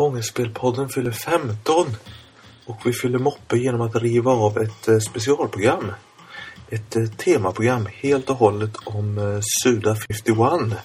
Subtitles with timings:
[0.00, 1.96] Ångestspelpodden fyller 15
[2.66, 5.92] och vi fyller moppe genom att riva av ett eh, specialprogram.
[6.68, 10.78] Ett eh, temaprogram helt och hållet om eh, Suda 51.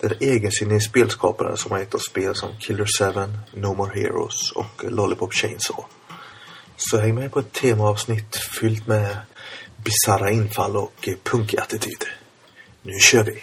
[0.00, 4.84] Den egensinniga spelskaparen som har gett oss spel som Killer 7, No More Heroes och
[4.88, 5.84] Lollipop Chainsaw.
[6.76, 9.16] Så häng med på ett temaavsnitt fyllt med
[9.76, 12.04] bizarra infall och punkig attityd.
[12.82, 13.42] Nu kör vi!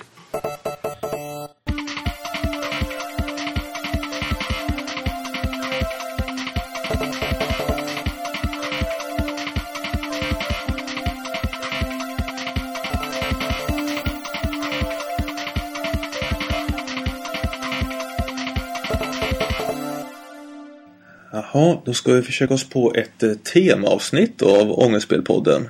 [21.56, 25.68] Jaha, då ska vi försöka oss på ett eh, temaavsnitt av Ångestspelpodden.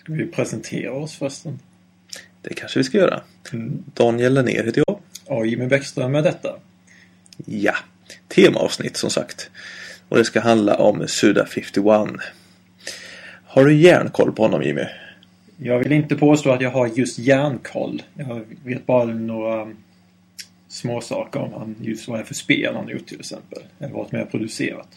[0.00, 1.58] Ska vi presentera oss förresten?
[2.42, 3.20] Det kanske vi ska göra.
[3.52, 3.84] Mm.
[3.94, 4.98] Daniel Lennér heter jag.
[5.26, 6.56] Ja, Jimmy Bäckström med detta.
[7.46, 7.74] Ja,
[8.28, 9.50] temaavsnitt som sagt.
[10.08, 11.86] Och det ska handla om Suda 51.
[13.44, 14.84] Har du järnkoll på honom Jimmy?
[15.56, 18.02] Jag vill inte påstå att jag har just järnkoll.
[18.14, 19.68] Jag vet bara några
[20.72, 23.62] småsaker, om han just vad det är för spel han har gjort till exempel.
[23.78, 24.88] Eller varit med och producerat.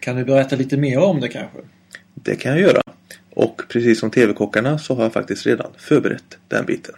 [0.00, 1.58] Kan du berätta lite mer om det kanske?
[2.14, 2.82] Det kan jag göra.
[3.30, 6.94] Och precis som TV-kockarna så har jag faktiskt redan förberett den biten.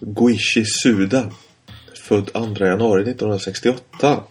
[0.00, 1.30] Goichi Suda.
[1.94, 4.22] Född 2 januari 1968.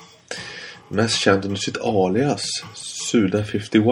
[0.90, 2.46] Mest känd under sitt alias
[3.12, 3.84] Suda 51.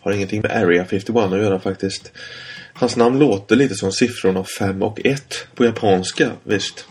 [0.00, 2.12] Har ingenting med Area 51 att göra faktiskt.
[2.76, 6.86] Hans namn låter lite som siffrorna 5 och 1 på japanska, visst.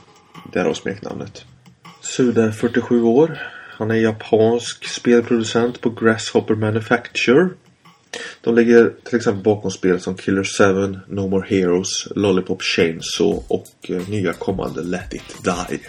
[0.54, 1.46] Därav smeknamnet.
[2.02, 3.40] Suda är 47 år.
[3.78, 7.50] Han är japansk spelproducent på Grasshopper Manufacture.
[8.42, 10.44] De ligger till exempel bakom spel som Killer
[10.94, 15.80] 7, No More Heroes, Lollipop Chainsaw och eh, nya kommande Let It Die.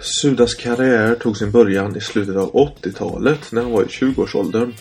[0.00, 4.74] Sudas karriär tog sin början i slutet av 80-talet när han var i 20-årsåldern.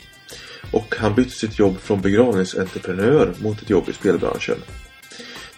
[0.72, 4.58] Och han bytte sitt jobb från begravningsentreprenör mot ett jobb i spelbranschen.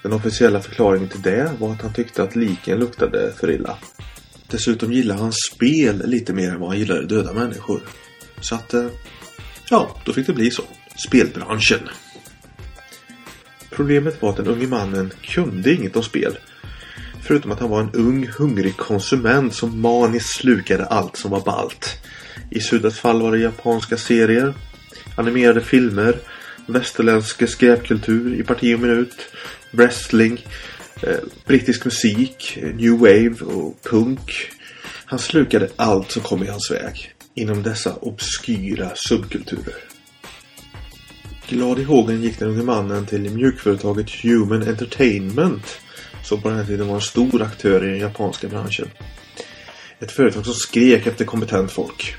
[0.01, 3.77] Den officiella förklaringen till det var att han tyckte att liken luktade för illa.
[4.47, 7.81] Dessutom gillade han spel lite mer än vad han gillade döda människor.
[8.41, 8.87] Så att, eh,
[9.69, 10.63] ja, då fick det bli så.
[11.07, 11.79] Spelbranschen.
[13.69, 16.37] Problemet var att den unge mannen kunde inget om spel.
[17.21, 21.97] Förutom att han var en ung, hungrig konsument som maniskt slukade allt som var balt.
[22.49, 24.53] I Sudas fall var det japanska serier,
[25.15, 26.15] animerade filmer,
[26.65, 29.15] västerländsk skräpkultur i parti och minut,
[29.71, 30.45] wrestling,
[31.01, 34.51] eh, brittisk musik, new wave och punk.
[35.05, 39.75] Han slukade allt som kom i hans väg inom dessa obskyra subkulturer.
[41.47, 45.79] Glad i hågen gick den unge mannen till mjukföretaget Human Entertainment
[46.23, 48.89] som på den här tiden var en stor aktör i den japanska branschen.
[49.99, 52.15] Ett företag som skrek efter kompetent folk.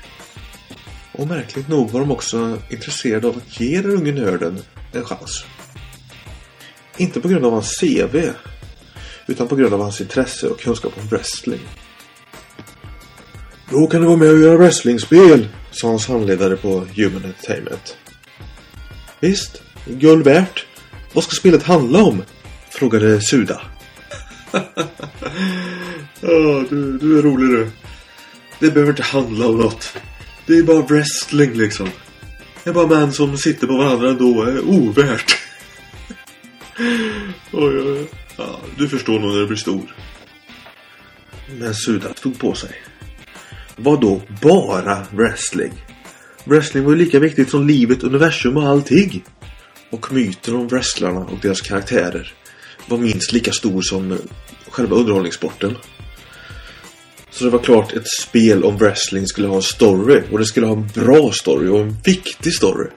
[1.17, 4.61] Och märkligt nog var de också intresserade av att ge den unge nörden
[4.91, 5.45] en chans.
[6.97, 8.29] Inte på grund av hans CV
[9.27, 11.59] utan på grund av hans intresse och kunskap om wrestling.
[13.69, 17.97] Då kan du vara med och göra wrestlingspel, sa hans handledare på Human Entertainment.
[19.19, 20.65] Visst, guld värt.
[21.13, 22.23] Vad ska spelet handla om?
[22.69, 23.61] Frågade Suda.
[26.21, 27.71] Ja, du, du är rolig du.
[28.59, 29.93] Det behöver inte handla om något.
[30.45, 31.89] Det är bara wrestling liksom.
[32.63, 35.37] Det är bara män som sitter på varandra ändå är ovärt.
[37.51, 38.07] Oj, oj, oj.
[38.37, 39.95] Ja, du förstår nog när du blir stor.
[41.59, 42.71] Men Suda stod på sig.
[43.75, 45.73] Vad då bara wrestling?
[46.43, 49.23] Wrestling var ju lika viktigt som livet, universum och allting.
[49.89, 52.33] Och myten om wrestlarna och deras karaktärer
[52.87, 54.17] var minst lika stor som
[54.69, 55.77] själva underhållningssporten.
[57.35, 60.21] Så det var klart ett spel om wrestling skulle ha en story.
[60.31, 62.87] Och det skulle ha en bra story och en viktig story.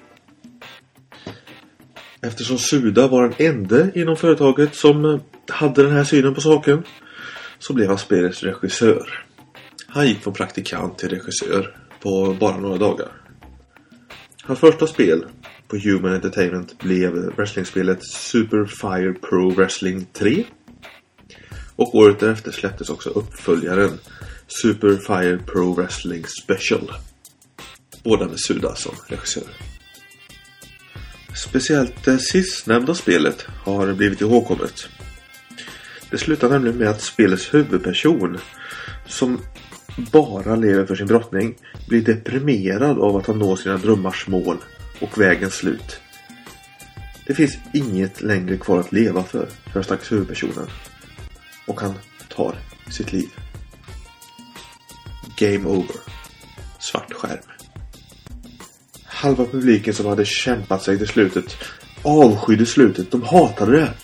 [2.22, 6.82] Eftersom Suda var den enda inom företaget som eh, hade den här synen på saken.
[7.58, 9.24] Så blev han spelets regissör.
[9.86, 13.08] Han gick från praktikant till regissör på bara några dagar.
[14.42, 15.24] Hans första spel
[15.68, 20.44] på Human Entertainment blev wrestlingspelet Super Fire Pro Wrestling 3.
[21.78, 23.98] Och året därefter släpptes också uppföljaren
[24.46, 26.92] Super Fire Pro Wrestling Special.
[28.04, 29.44] Båda med Suda som regissör.
[31.34, 34.88] Speciellt det sistnämnda spelet har blivit ihågkommet.
[36.10, 38.38] Det slutar nämligen med att spelets huvudperson,
[39.06, 39.40] som
[40.12, 41.54] bara lever för sin brottning,
[41.88, 44.56] blir deprimerad av att han når sina drömmars mål
[45.00, 46.00] och vägens slut.
[47.26, 50.66] Det finns inget längre kvar att leva för, för stackars huvudpersonen.
[51.68, 51.94] Och han
[52.28, 52.54] tar
[52.90, 53.28] sitt liv.
[55.36, 55.96] Game over.
[56.78, 57.42] Svart skärm.
[59.04, 61.56] Halva publiken som hade kämpat sig till slutet
[62.02, 63.10] avskydde slutet.
[63.10, 63.94] De hatade det.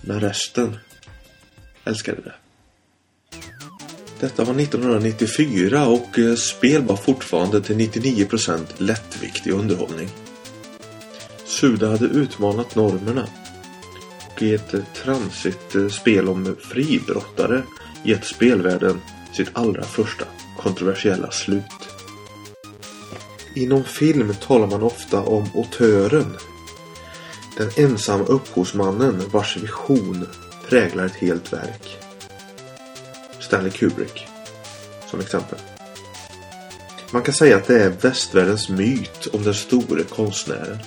[0.00, 0.76] Men resten
[1.84, 2.34] älskade det.
[4.20, 10.08] Detta var 1994 och eh, spel var fortfarande till 99% lättviktig underhållning.
[11.44, 13.26] Suda hade utmanat normerna
[14.40, 17.62] och i ett eh, eh spel om fribrottare
[18.02, 19.00] gett spelvärlden
[19.32, 20.24] sitt allra första
[20.58, 21.64] kontroversiella slut.
[23.56, 26.36] Inom film talar man ofta om autören.
[27.56, 30.26] Den ensamma upphovsmannen vars vision
[30.68, 31.98] präglar ett helt verk.
[33.40, 34.26] Stanley Kubrick.
[35.10, 35.58] Som exempel.
[37.12, 40.78] Man kan säga att det är västvärldens myt om den store konstnären.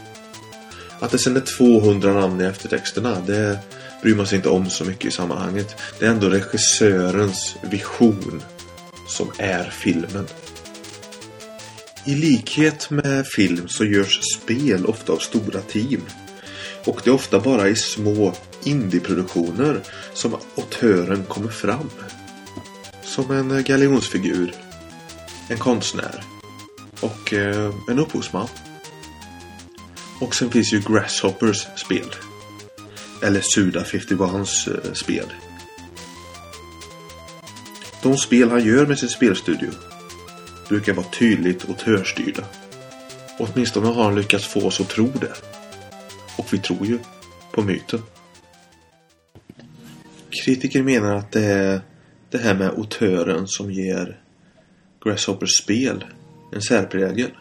[1.04, 3.60] Att det sen är 200 namn i eftertexterna, det
[4.02, 5.76] bryr man sig inte om så mycket i sammanhanget.
[6.00, 8.44] Det är ändå regissörens vision
[9.08, 10.28] som är filmen.
[12.06, 16.02] I likhet med film så görs spel ofta av stora team.
[16.86, 18.34] Och det är ofta bara i små
[18.64, 19.82] indieproduktioner
[20.14, 21.90] som autören kommer fram.
[23.04, 24.54] Som en eh, galjonsfigur,
[25.50, 26.24] en konstnär
[27.00, 28.48] och eh, en upphovsman.
[30.24, 32.16] Och sen finns ju Grasshoppers spel.
[33.24, 35.25] Eller Suda 51s eh, spel.
[38.04, 39.70] De spel han gör med sin spelstudio
[40.70, 42.44] brukar vara tydligt auteurstyrda.
[43.40, 45.34] Åtminstone har han lyckats få oss att tro det.
[46.38, 47.00] Och vi tror ju
[47.52, 48.02] på myten.
[50.46, 51.81] Kritiker menar att det är
[52.30, 54.22] det här med autören som ger
[55.04, 56.06] Grasshoppers spel
[56.52, 57.31] en särprägel.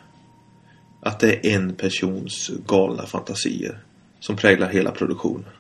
[1.05, 3.79] Att det är en persons galna fantasier
[4.21, 5.51] som präglar hela produktionen.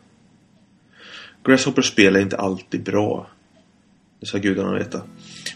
[1.44, 3.26] Grasshoppers spel är inte alltid bra.
[4.20, 5.02] Det ska gudarna veta.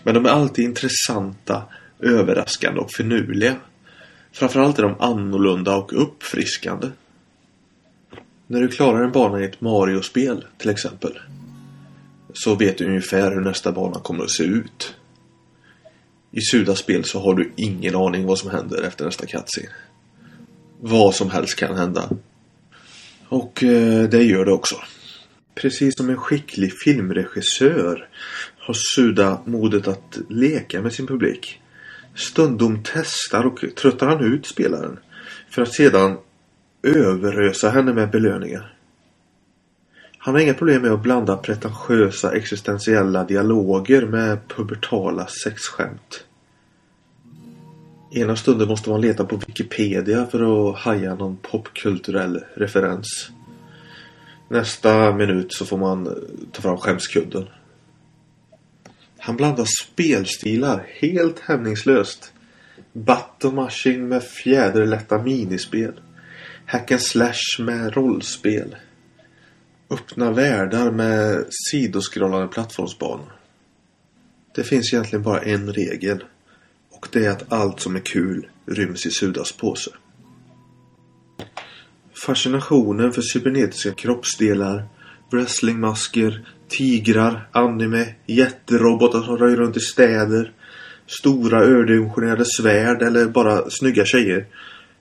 [0.02, 1.62] Men de är alltid intressanta,
[2.00, 3.56] överraskande och finurliga.
[4.32, 6.88] Framförallt är de annorlunda och uppfriskande.
[8.46, 11.18] När du klarar en bana i ett Mario-spel till exempel
[12.32, 14.94] så vet du ungefär hur nästa bana kommer att se ut.
[16.30, 19.68] I Sudas spel så har du ingen aning vad som händer efter nästa cutscene.
[20.80, 22.10] Vad som helst kan hända.
[23.28, 24.76] Och eh, det gör det också.
[25.54, 28.08] Precis som en skicklig filmregissör
[28.58, 31.60] har Suda modet att leka med sin publik.
[32.14, 34.98] Stundom testar och tröttar han ut spelaren
[35.50, 36.18] för att sedan
[36.82, 38.75] överösa henne med belöningar.
[40.26, 46.24] Han har inga problem med att blanda pretentiösa existentiella dialoger med pubertala sexskämt.
[48.12, 53.30] Ena stunden måste man leta på Wikipedia för att haja någon popkulturell referens.
[54.48, 56.14] Nästa minut så får man
[56.52, 57.44] ta fram skämskudden.
[59.18, 62.32] Han blandar spelstilar helt hämningslöst.
[62.92, 63.68] Button
[64.08, 66.00] med fjäderlätta minispel.
[66.64, 68.76] Hack and slash med rollspel.
[69.90, 73.32] Öppna världar med sidoskrollande plattformsbanor.
[74.54, 76.24] Det finns egentligen bara en regel.
[76.90, 79.90] Och det är att allt som är kul ryms i Sudas påse.
[82.26, 84.88] Fascinationen för cybernetiska kroppsdelar,
[85.30, 90.52] wrestlingmasker, tigrar, anime, jätterobotar som rör runt i städer,
[91.06, 94.46] stora överdimensionerade svärd eller bara snygga tjejer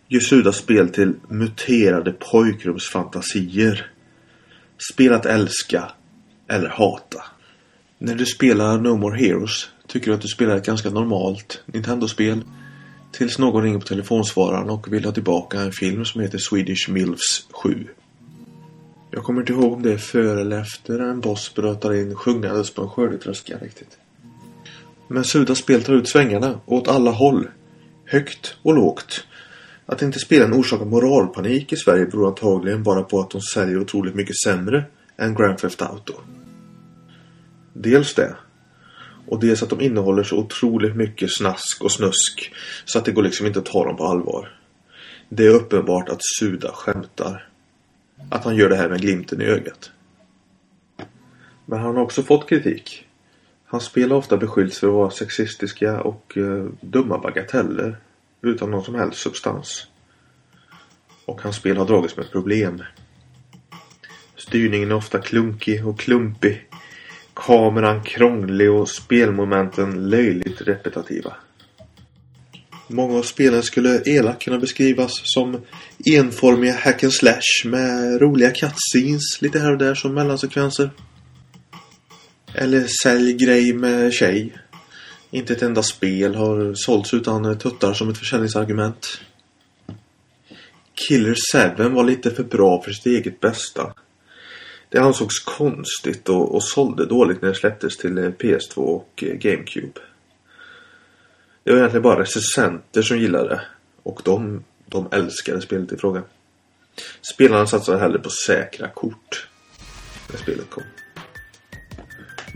[0.08, 3.92] gör Sudas spel till muterade pojkrumsfantasier.
[4.94, 5.92] Spel att älska
[6.48, 7.24] eller hata.
[7.98, 12.44] När du spelar No More Heroes tycker du att du spelar ett ganska normalt Nintendo-spel.
[13.12, 17.48] Tills någon ringer på telefonsvararen och vill ha tillbaka en film som heter Swedish Milfs
[17.52, 17.88] 7.
[19.12, 22.74] Jag kommer inte ihåg om det är före eller efter en boss brötar in sjungandes
[22.74, 23.98] på en skördetröska riktigt.
[25.08, 27.48] Men Sudas spel tar ut svängarna åt alla håll.
[28.06, 29.28] Högt och lågt.
[29.86, 34.16] Att inte spelen orsakar moralpanik i Sverige beror antagligen bara på att de säljer otroligt
[34.16, 34.84] mycket sämre
[35.18, 36.14] än Grand Theft Auto.
[37.74, 38.36] Dels det.
[39.28, 42.54] Och dels att de innehåller så otroligt mycket snask och snusk
[42.86, 44.60] så att det går liksom inte att ta dem på allvar.
[45.30, 47.48] Det är uppenbart att Suda skämtar.
[48.30, 49.92] Att han gör det här med glimten i ögat.
[51.66, 53.08] Men han har också fått kritik.
[53.66, 57.98] Hans spel har ofta beskyllts för att vara sexistiska och eh, dumma bagateller
[58.46, 59.88] utan någon som helst substans.
[61.26, 62.84] Och hans spel har dragits med problem.
[64.36, 66.68] Styrningen är ofta klunkig och klumpig.
[67.34, 71.34] Kameran krånglig och spelmomenten löjligt repetitiva.
[72.88, 75.62] Många av spelen skulle elakt kunna beskrivas som
[76.06, 80.90] enformiga hack and slash med roliga cutscenes lite här och där som mellansekvenser.
[82.54, 84.54] Eller sälj grej med tjej.
[85.32, 89.22] Inte ett enda spel har sålts utan tuttar som ett försäljningsargument.
[90.94, 91.36] Killer
[91.78, 93.94] 7 var lite för bra för sitt eget bästa.
[94.90, 99.34] Det ansågs konstigt och, och sålde dåligt när det släpptes till eh, PS2 och eh,
[99.34, 100.00] GameCube.
[101.64, 103.62] Det var egentligen bara recensenter som gillade det.
[104.04, 106.24] Och de, de älskade spelet i fråga.
[107.22, 109.48] Spelarna satsade hellre på säkra kort.
[110.32, 110.84] När spelet kom.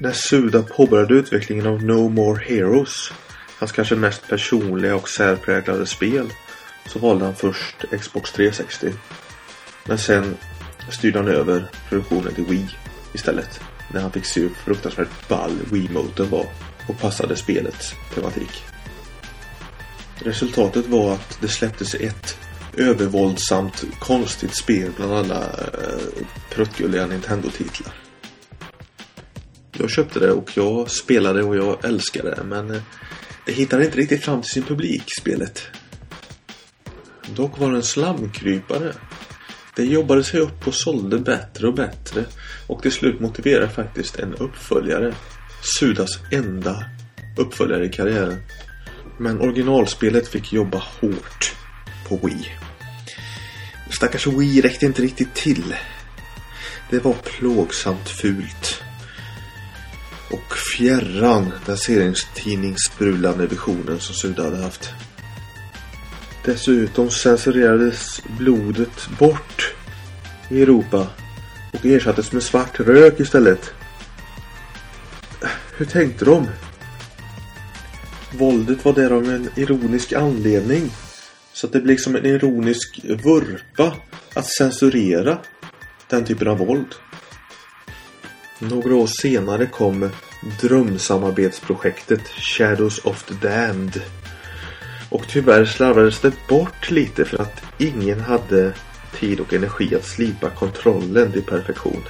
[0.01, 3.12] När Suda påbörjade utvecklingen av No More Heroes,
[3.58, 6.34] hans kanske mest personliga och särpräglade spel,
[6.86, 8.94] så valde han först Xbox 360.
[9.86, 10.38] Men sen
[10.91, 12.70] styrde han över produktionen till Wii
[13.13, 13.60] istället.
[13.94, 16.46] När han fick se hur fruktansvärt ball Wii-motorn var
[16.88, 18.63] och passade spelets tematik.
[20.15, 22.38] Resultatet var att det släpptes ett
[22.77, 28.09] övervåldsamt konstigt spel bland alla eh, pruttgulliga Nintendo-titlar.
[29.80, 32.82] Jag köpte det och jag spelade och jag älskade det men eh,
[33.46, 35.68] det hittade inte riktigt fram till sin publik, spelet.
[37.36, 38.94] Dock var det en slamkrypare.
[39.76, 42.26] Det jobbade sig upp och sålde bättre och bättre
[42.68, 45.14] och till slut motiverade faktiskt en uppföljare.
[45.80, 46.86] Sudas enda
[47.38, 48.42] uppföljare i karriären.
[49.20, 51.56] Men originalspelet fick jobba hårt
[52.08, 52.52] på Wii.
[53.90, 55.76] Stackars Wii räckte inte riktigt till.
[56.90, 58.69] Det var plågsamt fult.
[60.32, 64.90] Och fjärran den serietidningssprulande visionen som Suda hade haft.
[66.46, 69.74] Dessutom censurerades blodet bort
[70.50, 71.08] i Europa
[71.74, 73.74] och ersattes med svart rök istället.
[75.78, 76.48] Hur tänkte de?
[78.32, 80.92] Våldet var där av en ironisk anledning.
[81.54, 83.96] Så att det blir liksom en ironisk vurpa
[84.34, 85.38] att censurera
[86.10, 86.96] den typen av våld.
[88.62, 90.10] Några år senare kom
[90.62, 94.01] drömsamarbetsprojektet Shadows of the Damned.
[95.10, 98.74] Och tyvärr slarvades det bort lite för att ingen hade
[99.20, 102.04] tid och energi att slipa kontrollen till perfektion.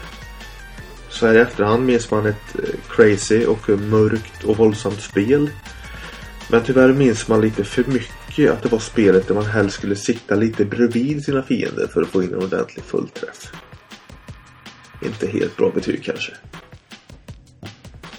[1.09, 5.49] Så här i efterhand minns man ett eh, crazy och mörkt och våldsamt spel
[6.51, 9.95] men tyvärr minns man lite för mycket att det var spelet där man helst skulle
[9.95, 13.51] sikta lite bredvid sina fiender för att få in en ordentlig fullträff.
[15.01, 16.31] Inte helt bra betyg kanske.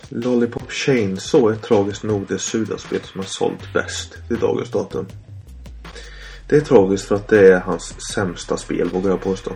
[0.08, 5.06] Lollipop Chainsaw är tragiskt nog det sudaspel som har sålt bäst till dagens datum.
[6.48, 9.52] Det är tragiskt för att det är hans sämsta spel vågar jag påstå.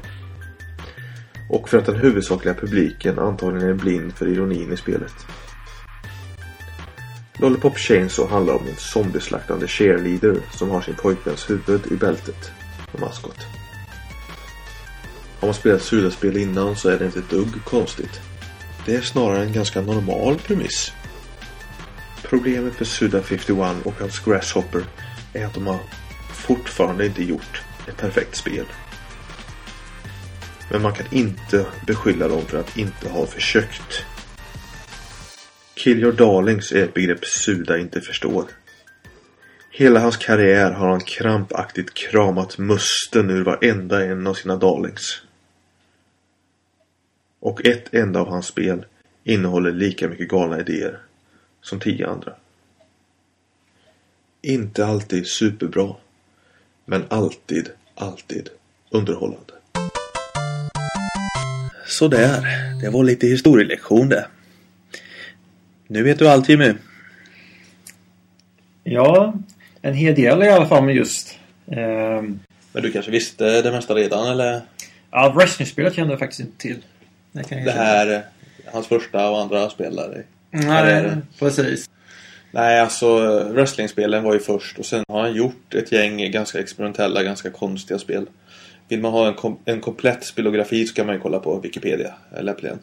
[1.50, 5.14] Och för att den huvudsakliga publiken antagligen är blind för ironin i spelet.
[7.38, 12.50] Lollipop Chainsaw handlar om en zombieslaktande cheerleader som har sin pojkväns huvud i bältet
[12.90, 13.53] som maskot.
[15.44, 18.20] Har man spelat Suda-spel innan så är det inte ett dugg konstigt.
[18.86, 20.92] Det är snarare en ganska normal premiss.
[22.22, 24.84] Problemet för Suda 51 och hans Grasshopper
[25.32, 25.78] är att de har
[26.34, 28.64] fortfarande inte gjort ett perfekt spel.
[30.70, 34.04] Men man kan inte beskylla dem för att inte ha försökt.
[35.74, 38.44] Kill your darlings är ett begrepp Suda inte förstår.
[39.70, 45.23] Hela hans karriär har han krampaktigt kramat musten ur varenda en av sina darlings.
[47.44, 48.84] Och ett enda av hans spel
[49.24, 50.98] innehåller lika mycket galna idéer
[51.62, 52.32] som tio andra.
[54.42, 55.94] Inte alltid superbra.
[56.84, 58.48] Men alltid, alltid
[58.90, 59.52] underhållande.
[61.86, 62.46] Sådär,
[62.82, 64.26] det var lite historielektion det.
[65.86, 66.72] Nu vet du allt Jimmy.
[68.84, 69.34] Ja,
[69.82, 71.38] en hel del i alla fall med just...
[71.66, 72.22] Eh,
[72.72, 74.62] Men du kanske visste det mesta redan eller?
[75.10, 76.82] ja, wrestlingspelet kände jag faktiskt inte till.
[77.42, 77.72] Det, säga.
[77.72, 78.22] här,
[78.66, 80.22] hans första och andra spelare.
[80.50, 81.90] Nej, precis.
[82.50, 83.18] Nej, alltså
[83.52, 87.98] wrestlingspelen var ju först och sen har han gjort ett gäng ganska experimentella, ganska konstiga
[87.98, 88.26] spel.
[88.88, 92.14] Vill man ha en, kom en komplett spelografi så kan man ju kolla på Wikipedia,
[92.40, 92.78] lämpligen.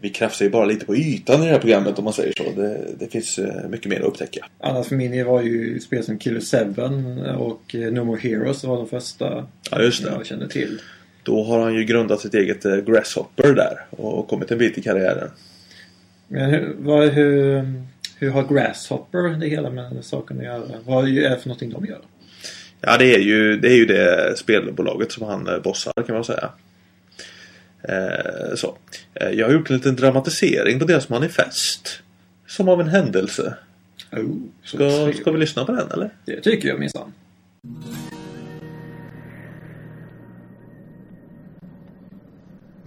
[0.00, 2.60] Vi krafsar ju bara lite på ytan i det här programmet om man säger så.
[2.60, 4.46] Det, det finns eh, mycket mer att upptäcka.
[4.60, 8.64] Annars för min del var ju spel som Killer 7 och eh, No More Heroes
[8.64, 10.10] var de första Ja, just det.
[10.10, 10.80] jag kände till.
[11.24, 14.82] Då har han ju grundat sitt eget eh, Grasshopper där och kommit en bit i
[14.82, 15.30] karriären.
[16.28, 17.64] Men hur, vad, hur,
[18.18, 20.62] hur har Grasshopper det hela med saken att göra?
[20.84, 22.00] Vad är det för någonting de gör?
[22.80, 26.24] Ja, det är ju det, är ju det spelbolaget som han eh, bossar kan man
[26.24, 26.50] säga.
[27.88, 28.76] Eh, så.
[29.14, 32.02] Eh, jag har gjort en liten dramatisering på deras manifest.
[32.46, 33.54] Som av en händelse.
[34.12, 36.10] Oh, Ska, ska vi lyssna på den eller?
[36.24, 37.12] Det tycker jag minsann.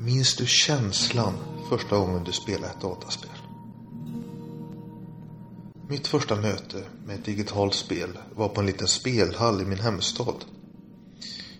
[0.07, 1.33] Minns du känslan
[1.69, 3.31] första gången du spelade ett dataspel?
[5.89, 10.45] Mitt första möte med ett digitalt spel var på en liten spelhall i min hemstad.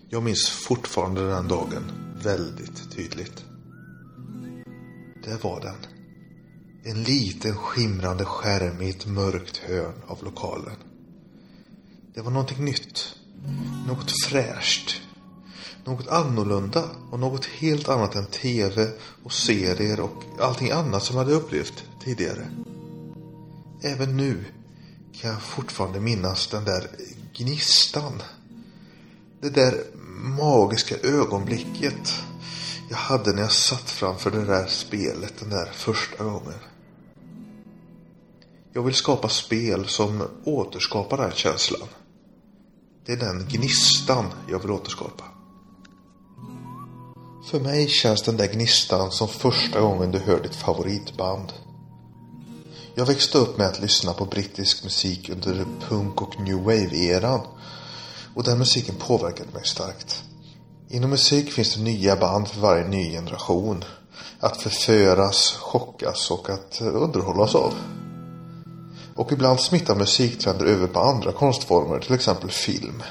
[0.08, 3.44] Jag minns fortfarande den dagen väldigt tydligt.
[5.24, 5.76] Det var den.
[6.84, 10.76] En liten skimrande skärm i ett mörkt hörn av lokalen.
[12.14, 13.16] Det var någonting nytt.
[13.86, 15.07] Något fräscht.
[15.88, 18.90] Något annorlunda och något helt annat än tv
[19.24, 22.48] och serier och allting annat som jag hade upplevt tidigare.
[23.82, 24.44] Även nu
[25.20, 26.90] kan jag fortfarande minnas den där
[27.38, 28.22] gnistan.
[29.40, 29.84] Det där
[30.36, 32.12] magiska ögonblicket
[32.90, 36.58] jag hade när jag satt framför det där spelet den där första gången.
[38.72, 41.88] Jag vill skapa spel som återskapar den känslan.
[43.06, 45.24] Det är den gnistan jag vill återskapa.
[47.50, 51.52] För mig känns den där gnistan som första gången du hör ditt favoritband.
[52.94, 57.40] Jag växte upp med att lyssna på brittisk musik under punk och new wave-eran.
[58.34, 60.22] Och den musiken påverkade mig starkt.
[60.88, 63.84] Inom musik finns det nya band för varje ny generation.
[64.40, 67.74] Att förföras, chockas och att underhållas av.
[69.14, 73.02] Och ibland smittar musiktrender över på andra konstformer, till exempel film.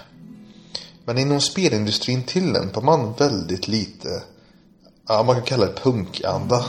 [1.07, 4.23] Men inom spelindustrin tillämpar man väldigt lite,
[5.07, 6.65] ja man kan kalla det punkanda.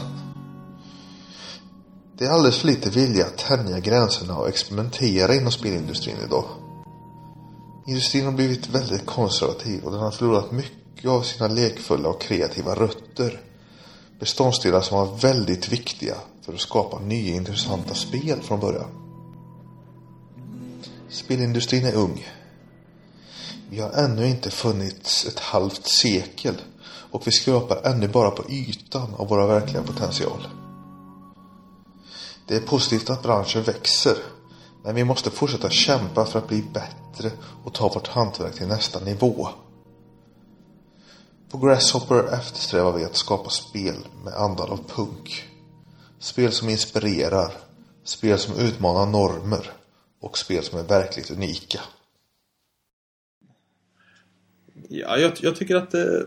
[2.18, 6.45] Det är alldeles för lite vilja att tänja gränserna och experimentera inom spelindustrin idag.
[7.87, 12.75] Industrin har blivit väldigt konservativ och den har förlorat mycket av sina lekfulla och kreativa
[12.75, 13.40] rötter.
[14.21, 18.90] Beståndsdelar som var väldigt viktiga för att skapa nya intressanta spel från början.
[21.09, 22.25] Spelindustrin är ung.
[23.70, 26.54] Vi har ännu inte funnits ett halvt sekel
[27.10, 30.48] och vi skrapar ännu bara på ytan av våra verkliga potential.
[32.47, 34.16] Det är positivt att branschen växer
[34.84, 37.30] men vi måste fortsätta kämpa för att bli bättre
[37.64, 39.49] och ta vårt hantverk till nästa nivå.
[41.50, 45.45] På Grasshopper eftersträvar vi att skapa spel med andan av punk.
[46.19, 47.52] Spel som inspirerar,
[48.04, 49.73] spel som utmanar normer
[50.21, 51.80] och spel som är verkligt unika.
[54.88, 56.26] Ja, jag, jag tycker att det,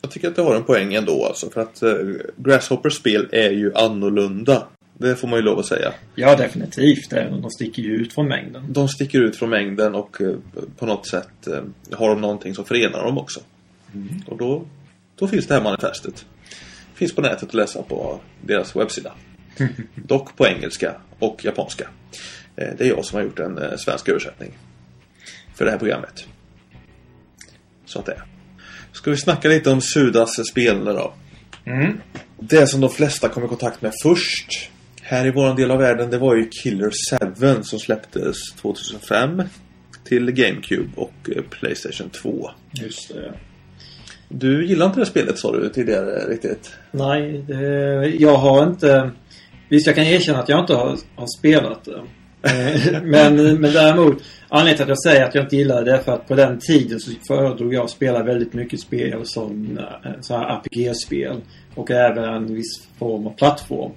[0.00, 1.50] jag tycker att det har en poäng ändå alltså.
[1.50, 1.92] För att eh,
[2.36, 4.66] Grasshoppers spel är ju annorlunda.
[4.98, 5.92] Det får man ju lov att säga.
[6.14, 7.10] Ja, definitivt.
[7.10, 8.72] De sticker ju ut från mängden.
[8.72, 10.34] De sticker ut från mängden och eh,
[10.78, 11.62] på något sätt eh,
[11.98, 13.40] har de någonting som förenar dem också.
[14.26, 14.64] Och då,
[15.16, 16.26] då finns det här manifestet.
[16.94, 19.12] Finns på nätet att läsa på deras webbsida.
[19.94, 21.88] Dock på engelska och japanska.
[22.56, 24.58] Eh, Det är jag som har gjort en eh, svensk översättning.
[25.54, 26.26] För det här programmet.
[27.90, 28.22] Så att det är.
[28.92, 31.14] Ska vi snacka lite om Sudas spelande då?
[31.66, 32.00] Mm.
[32.38, 34.70] Det som de flesta kom i kontakt med först
[35.02, 36.90] här i våran del av världen det var ju Killer
[37.56, 39.42] 7 som släpptes 2005
[40.04, 42.50] till GameCube och eh, Playstation 2.
[42.72, 43.32] Just det.
[44.28, 46.76] Du gillar inte det spelet sa du tidigare riktigt?
[46.90, 49.10] Nej, det, jag har inte...
[49.68, 52.02] Visst, jag kan erkänna att jag inte har, har spelat det.
[52.42, 55.98] Eh, men, men däremot, anledningen till att jag säger att jag inte gillar det är
[55.98, 60.10] för att på den tiden så föredrog jag att spela väldigt mycket spel som eh,
[60.20, 61.40] så här RPG-spel.
[61.74, 63.92] Och även en viss form av plattform.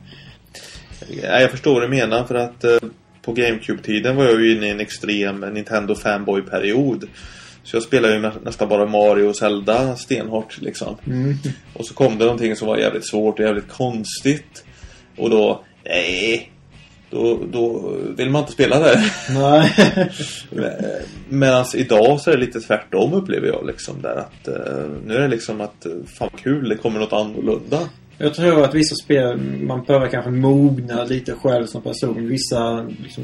[1.21, 2.77] Ja, jag förstår vad du menar för att eh,
[3.21, 7.07] på GameCube-tiden var jag ju inne i en extrem Nintendo fanboy-period.
[7.63, 10.95] Så jag spelade ju nä nästan bara Mario och Zelda stenhårt liksom.
[11.73, 14.65] Och så kom det någonting som var jävligt svårt och jävligt konstigt.
[15.17, 16.52] Och då, nej.
[17.13, 18.99] Då, då vill man inte spela det.
[19.29, 19.71] Nej.
[21.29, 25.21] Medan idag så är det lite tvärtom upplever jag liksom där att eh, nu är
[25.21, 27.79] det liksom att eh, fan kul, det kommer något annorlunda.
[28.17, 32.27] Jag tror att vissa spel, man behöver kanske mogna lite själv som person.
[32.27, 33.23] Vissa liksom,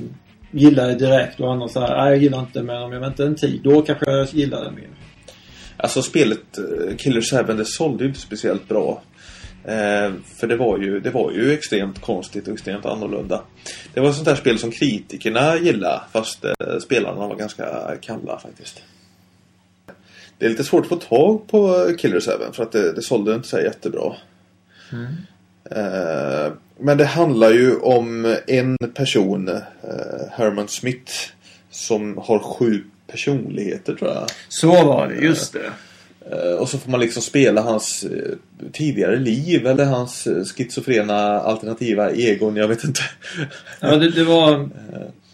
[0.52, 3.26] gillar det direkt och andra så här, nej jag gillar inte men om jag väntar
[3.26, 4.90] en tid, då kanske jag gillar det mer.
[5.78, 9.02] Alltså spelet eh, Killer 7 det sålde ju inte speciellt bra.
[9.70, 13.42] Eh, för det var, ju, det var ju extremt konstigt och extremt annorlunda.
[13.94, 18.40] Det var ett sånt där spel som kritikerna gillade fast eh, spelarna var ganska kalla
[18.40, 18.82] faktiskt.
[20.38, 23.36] Det är lite svårt att få tag på Killer 7 för att det, det sålde
[23.36, 24.16] inte så jättebra.
[25.72, 29.50] Eh, men det handlar ju om en person,
[30.32, 31.14] Herman Smith,
[31.70, 34.30] som har sju personligheter tror jag.
[34.48, 35.72] Så var det, just det.
[36.32, 38.36] Eh, Och så får man liksom spela hans eh,
[38.72, 43.02] tidigare liv eller hans eh, schizofrena alternativa egon, jag vet inte.
[43.80, 44.70] Ja, det, det var...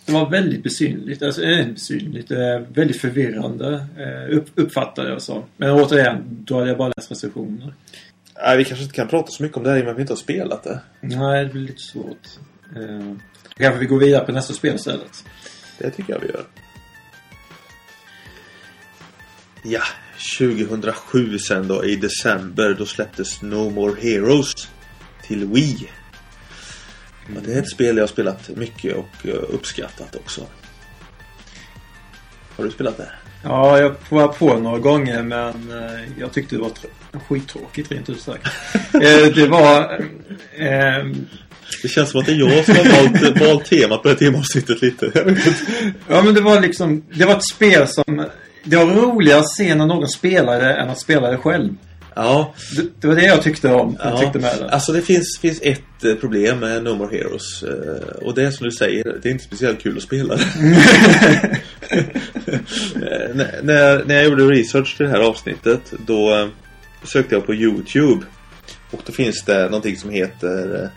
[0.06, 1.22] det var väldigt besynligt.
[1.24, 2.32] Alltså, äh, besynligt.
[2.32, 3.86] Eh, väldigt förvirrande
[4.32, 5.44] upp, uppfattade jag så.
[5.58, 7.74] Men återigen, då hade jag bara läst recensioner.
[8.44, 9.98] Nej, vi kanske inte kan prata så mycket om det här i och med att
[9.98, 10.80] vi inte har spelat det.
[11.02, 12.28] Nej, det blir lite svårt.
[12.76, 13.14] Eh,
[13.58, 15.24] kanske vi går vidare på nästa spel istället.
[15.78, 16.44] Det tycker jag vi gör.
[19.64, 19.82] Ja,
[20.38, 24.68] 2007 sen då i december då släpptes No More Heroes
[25.28, 25.90] till Wii.
[27.28, 30.42] Men det är ett spel jag har spelat mycket och eh, uppskattat också.
[32.58, 33.10] Har du spelat det?
[33.44, 38.10] Ja, jag provade på några gånger men eh, jag tyckte det var tr- skittråkigt rent
[38.10, 38.46] ut sagt.
[38.94, 39.94] eh, det var...
[40.58, 41.06] Eh,
[41.82, 42.84] Det känns som att det är jag som har
[43.24, 45.36] valt, valt temat på det här temavsnittet lite.
[46.08, 47.04] ja men det var liksom...
[47.14, 48.26] Det var ett spel som...
[48.66, 51.74] Det var roligare att se när någon spelade än att spela det själv.
[52.18, 53.98] Ja, Det, det var det jag tyckte om.
[54.04, 54.70] Jag Ja, tyckte med det.
[54.70, 57.64] Alltså det finns, finns ett eh, problem med No More Heroes.
[57.64, 60.46] eh, Och det är som du säger, det är inte speciellt kul att spela det.
[62.96, 66.50] Eh, när, när när jag gjorde research till det här avsnittet då
[67.04, 68.26] sökte jag på Youtube.
[68.92, 70.90] Och då finns det någonting som heter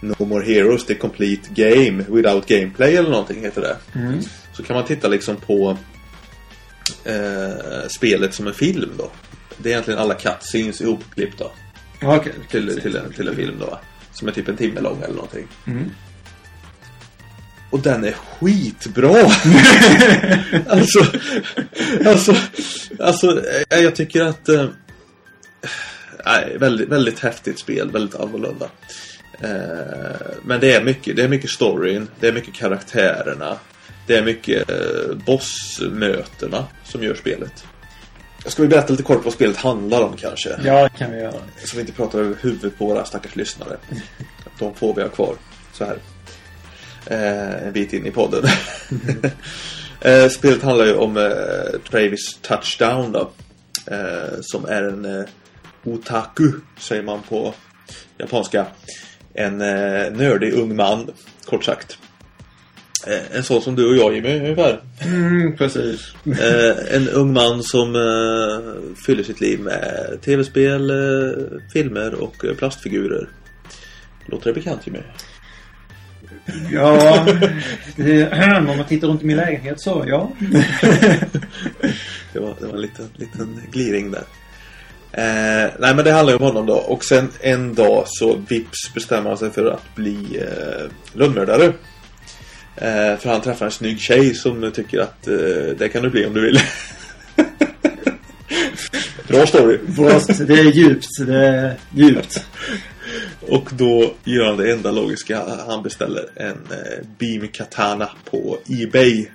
[0.00, 3.76] No More Heroes The Complete Game Without Gameplay eller någonting heter det.
[3.98, 4.18] Mm.
[4.52, 5.76] Så kan man titta liksom på
[7.06, 9.10] eh, spelet som en film då.
[9.56, 11.44] Det är egentligen alla cutscenes ihopklippta
[12.02, 12.32] Okej.
[12.50, 13.78] till, till, en, till en film då.
[14.12, 15.46] Som är typ en timme lång eller någonting.
[15.66, 15.90] Mm.
[17.70, 19.16] Och den är skitbra!
[20.68, 21.06] alltså,
[22.06, 22.36] alltså,
[22.98, 24.48] alltså, eh, jag tycker att...
[24.48, 24.68] Eh,
[26.24, 28.68] nej, väldigt, väldigt häftigt spel, väldigt annorlunda.
[29.40, 33.58] Eh, men det är mycket, det är mycket storyn, det är mycket karaktärerna.
[34.06, 37.64] Det är mycket eh, bossmötena som gör spelet.
[38.46, 40.48] Ska vi berätta lite kort vad spelet handlar om kanske?
[40.64, 41.34] Ja, det kan vi göra.
[41.64, 43.76] Så vi inte pratar över huvudet på våra stackars lyssnare.
[44.58, 45.34] De får vi ha kvar.
[45.72, 45.98] Så här.
[47.06, 48.44] Eh, en bit in i podden.
[50.00, 53.30] eh, spelet handlar ju om eh, Travis Touchdown då.
[54.40, 55.26] Som är en
[55.84, 57.54] otaku, säger man på
[58.18, 58.66] japanska.
[59.34, 61.10] En eh, nördig ung man,
[61.44, 61.98] kort sagt.
[63.06, 64.80] Eh, en sån som du och jag Jimmy, ungefär.
[65.04, 66.14] Mm, precis.
[66.26, 70.92] Eh, en ung man som eh, fyller sitt liv med tv-spel,
[71.72, 73.28] filmer och plastfigurer.
[74.26, 74.98] Låter det bekant Jimmy?
[76.72, 77.26] Ja,
[77.96, 80.32] det, om man tittar runt i min lägenhet så, ja.
[82.32, 84.24] Det var, det var en liten, liten gliring där.
[85.12, 86.74] Eh, nej men det handlar ju om honom då.
[86.74, 91.72] Och sen en dag så vips bestämmer han sig för att bli eh, lönnmördare.
[92.76, 95.34] Eh, för han träffar en snygg tjej som tycker att eh,
[95.78, 96.58] det kan du bli om du vill.
[99.28, 99.78] Bra story.
[99.86, 101.06] Bra, det är djupt.
[101.26, 102.46] Det är djupt.
[103.40, 105.42] Och då gör han det enda logiska.
[105.66, 109.26] Han beställer en eh, Beam Katana på Ebay.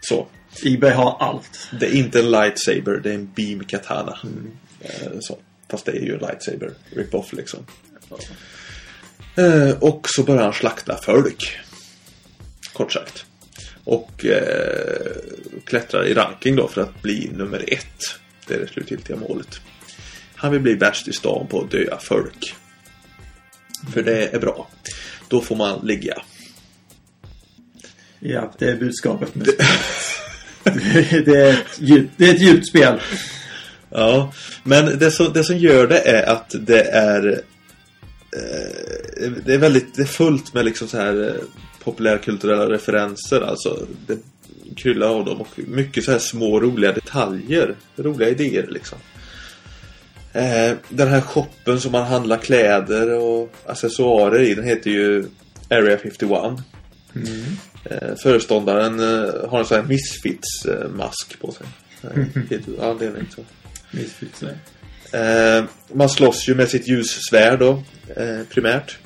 [0.00, 0.26] Så.
[0.64, 1.68] Ebay har allt.
[1.80, 4.18] Det är inte en lightsaber, det är en Beam Katana.
[4.80, 5.38] Eh, så.
[5.70, 6.70] Fast det är ju en lightsaber.
[6.96, 7.66] Rip-off liksom.
[9.36, 11.58] Eh, och så börjar han slakta folk.
[12.78, 13.26] Kort sagt.
[13.84, 15.16] Och eh,
[15.64, 18.02] klättrar i ranking då för att bli nummer ett.
[18.46, 19.60] Det är det slutgiltiga målet.
[20.34, 22.54] Han vill bli värst i stan på att döda folk.
[23.92, 24.68] För det är bra.
[25.28, 26.22] Då får man ligga.
[28.20, 29.46] Ja, det är budskapet med
[31.24, 33.00] det, är ett djupt, det är ett djupt spel.
[33.90, 37.42] Ja, men det som, det som gör det är att det är
[38.36, 41.34] eh, Det är väldigt det är fullt med liksom så här eh,
[41.90, 44.18] populärkulturella referenser alltså Det
[44.76, 48.98] kryllar av dem och mycket så här små roliga detaljer Roliga idéer liksom.
[50.32, 55.24] Eh, Den här shoppen som man handlar kläder och accessoarer i Den heter ju
[55.70, 56.30] Area 51
[57.84, 61.66] eh, Föreståndaren eh, har en sån här Misfits-mask på sig.
[62.50, 63.44] Eh, anledning så.
[63.90, 64.56] Misfits, nej.
[65.22, 67.82] Eh, man slåss ju med sitt ljussvärd då,
[68.16, 68.98] eh, primärt.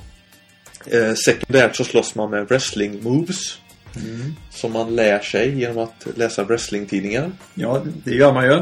[0.87, 3.59] Eh, sekundärt så slåss man med wrestling moves.
[4.51, 7.33] Som man lär sig genom att läsa wrestlingtidningar.
[7.55, 8.55] Ja, det gör man ju.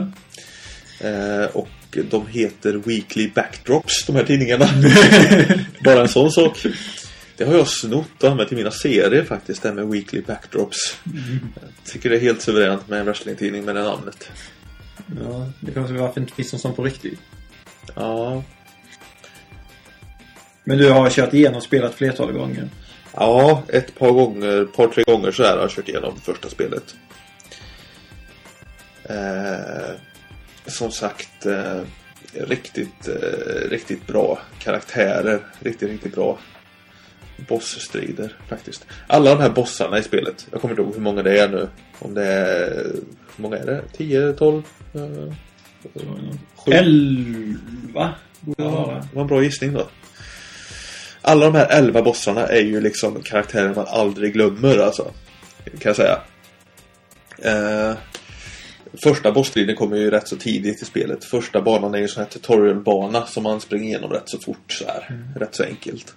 [1.09, 1.69] Eh, och
[2.11, 4.69] de heter Weekly Backdrops, de här tidningarna.
[5.85, 6.67] Bara en sån sak.
[7.37, 10.97] Det har jag snott och använt i mina serier faktiskt, det med Weekly Backdrops.
[11.55, 14.31] Jag tycker det är helt suveränt med en wrestlingtidning med det namnet.
[15.23, 17.19] Ja, det kanske varför det inte finns någon sån på riktigt.
[17.95, 18.43] Ja,
[20.65, 22.69] Men du har kört igenom spelet flertal gånger.
[23.15, 26.95] Ja, ett par gånger, par tre gånger så här har jag kört igenom första spelet.
[29.03, 29.95] Eh,
[30.67, 31.81] som sagt, eh,
[32.33, 35.41] riktigt, eh, riktigt bra karaktärer.
[35.61, 36.39] Riktigt, riktigt bra
[37.49, 38.87] bossstrider faktiskt.
[39.07, 40.47] Alla de här bossarna i spelet.
[40.51, 41.69] Jag kommer inte ihåg hur många det är nu.
[41.99, 42.93] Om det är...
[43.37, 43.83] Hur många är det?
[43.93, 44.63] 10, 12?
[44.95, 45.01] Eh,
[46.57, 46.73] sju?
[46.73, 48.95] Elva borde det vara.
[48.95, 49.87] det var en bra gissning då.
[51.23, 55.11] Alla de här 11 bossarna är ju liksom karaktärer man aldrig glömmer alltså.
[55.65, 56.19] Kan jag säga.
[57.39, 57.97] Eh,
[59.03, 61.25] första bossstriden kommer ju rätt så tidigt i spelet.
[61.25, 64.73] Första banan är ju en sån här tutorialbana som man springer igenom rätt så fort
[64.73, 65.23] så här.
[65.37, 66.15] Rätt så enkelt.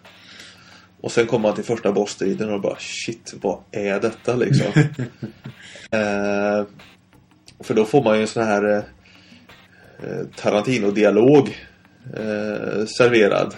[1.02, 4.68] Och sen kommer man till första bossstriden och bara shit, vad är detta liksom?
[5.92, 6.66] eh,
[7.60, 8.84] för då får man ju en sån här eh,
[10.04, 11.58] eh, Tarantino-dialog
[12.18, 13.56] eh, serverad.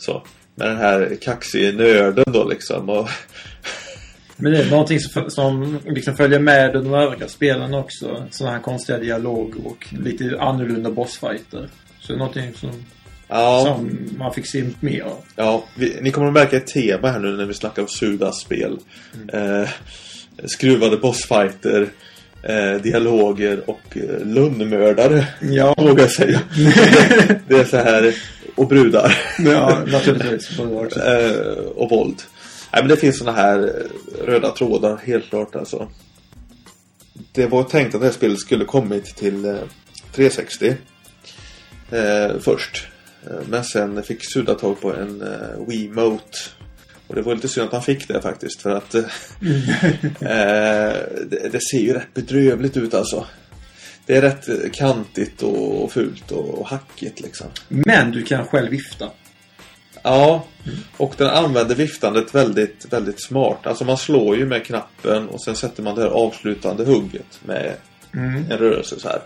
[0.00, 0.22] Så.
[0.54, 2.88] Med den här kaxige nörden då liksom.
[2.88, 3.08] Och,
[4.36, 8.26] Men det är någonting som, som liksom följer med de övriga spelen också.
[8.30, 11.68] Sådana här konstiga dialoger och lite annorlunda bossfighter.
[12.00, 12.70] Så det är någonting som,
[13.28, 15.18] ja, som man fick se mer av.
[15.36, 18.40] ja vi, ni kommer att märka ett tema här nu när vi snackar om Sudas
[18.40, 18.78] spel.
[19.32, 19.68] Eh,
[20.44, 21.88] skruvade bossfighter.
[22.42, 25.26] Eh, dialoger och eh, lönnmördare.
[25.40, 25.74] Ja.
[25.78, 26.40] Vågar jag säga.
[27.48, 28.14] det är så här.
[28.60, 29.18] Och brudar.
[29.38, 30.58] Ja, naturligtvis.
[30.96, 32.22] Eh, och våld.
[32.72, 35.88] Nej men det finns såna här eh, röda trådar helt klart alltså.
[37.32, 39.54] Det var tänkt att det här spelet skulle kommit till eh,
[40.12, 40.76] 360
[41.90, 42.86] eh, först.
[43.26, 46.38] Eh, men sen fick Suda tag på en eh, Wiimote.
[47.06, 49.04] Och det var lite synd att han fick det faktiskt för att eh,
[50.20, 50.96] eh,
[51.26, 53.26] det, det ser ju rätt bedrövligt ut alltså.
[54.10, 57.46] Det är rätt kantigt och, fult och, hackigt liksom.
[57.68, 59.10] Men du kan själv vifta.
[60.02, 60.46] Ja,
[60.96, 63.66] och den använder viftandet väldigt, väldigt smart.
[63.66, 67.76] Alltså man slår ju med knappen och sen sätter man det här avslutande hugget med
[68.12, 69.22] en rörelse så här.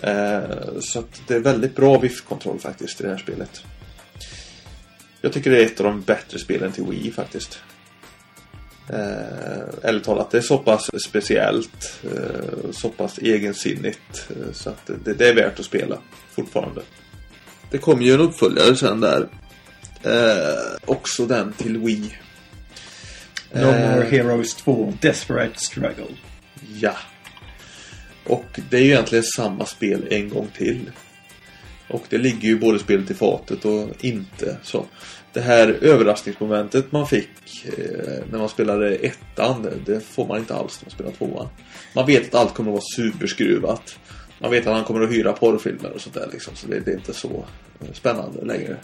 [0.00, 3.64] Eh, så att det är väldigt bra viftkontroll faktiskt i det här spelet.
[5.20, 7.58] Jag tycker det är ett av de bättre spelen till Wii faktiskt.
[8.88, 14.90] Eh, eller talat, det är så pass speciellt, eh, så pass egensinnigt eh, så att
[15.04, 15.98] det, det är värt att spela
[16.30, 16.82] fortfarande.
[17.70, 19.28] Det kom ju en uppföljare sen där.
[20.02, 22.18] Eh, också den till Wii.
[23.52, 26.16] No Eh, More Heroes 2 Desperate Struggle.
[26.80, 26.96] Ja.
[28.24, 30.90] Och det är ju egentligen samma spel en gång till.
[31.88, 34.56] Och det ligger ju både spelet i fatet och inte.
[34.62, 34.86] Så
[35.36, 37.28] det här överraskningsmomentet man fick
[37.64, 41.48] eh, när man spelade ettan, det, får man inte alls när man spelar tvåan.
[41.94, 43.98] Man vet att allt kommer att vara superskruvat.
[44.38, 46.56] Man vet att han kommer att hyra porrfilmer och sånt där liksom.
[46.56, 47.44] Så det, det är inte så
[47.80, 48.76] eh, spännande längre.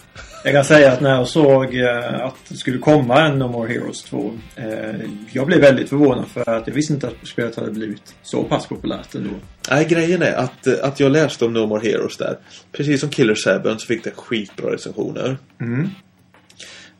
[0.45, 3.73] Jag kan säga att när jag såg eh, att det skulle komma en No More
[3.73, 4.33] Heroes 2.
[4.57, 4.67] Eh,
[5.33, 8.67] jag blev väldigt förvånad för att jag visste inte att spelet hade blivit så pass
[8.67, 9.35] populärt ändå.
[9.71, 12.39] Nej, grejen är att, eh, att jag läste om No More Heroes där.
[12.73, 15.39] Precis som Killer 7 så fick det skitbra recensioner.
[15.61, 15.89] Mm.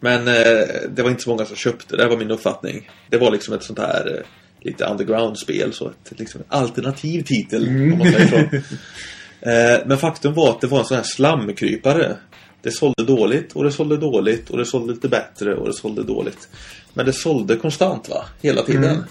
[0.05, 2.91] Men eh, det var inte så många som köpte det, var min uppfattning.
[3.11, 4.27] Det var liksom ett sånt här eh,
[4.65, 8.37] lite underground-spel, så ett liksom, alternativ titel om man säger så.
[9.51, 12.17] eh, men faktum var att det var en sån här slamkrypare.
[12.63, 16.03] Det sålde dåligt och det sålde dåligt och det sålde lite bättre och det sålde
[16.03, 16.49] dåligt.
[16.95, 18.25] Men det sålde konstant va?
[18.41, 18.85] Hela tiden.
[18.85, 19.05] Mm.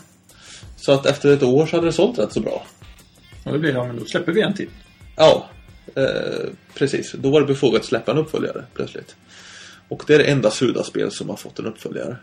[0.75, 2.65] Så att efter ett år så hade det sålt rätt så bra.
[3.43, 4.69] Och då blev det, ja men då släpper vi en till.
[5.15, 5.49] Ja,
[5.95, 7.11] eh, precis.
[7.11, 9.15] Då var det befogat att släppa en uppföljare plötsligt.
[9.91, 12.15] Och det är det enda Suda-spel som har fått en uppföljare.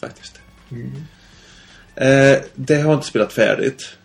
[0.00, 0.40] Faktiskt.
[1.94, 3.96] Eh, det har jag inte spelat färdigt.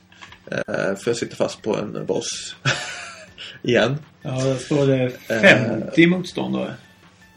[0.51, 2.55] Eh, för jag sitter fast på en boss.
[3.63, 3.97] Igen.
[4.21, 6.73] Ja, där står det 50 motståndare.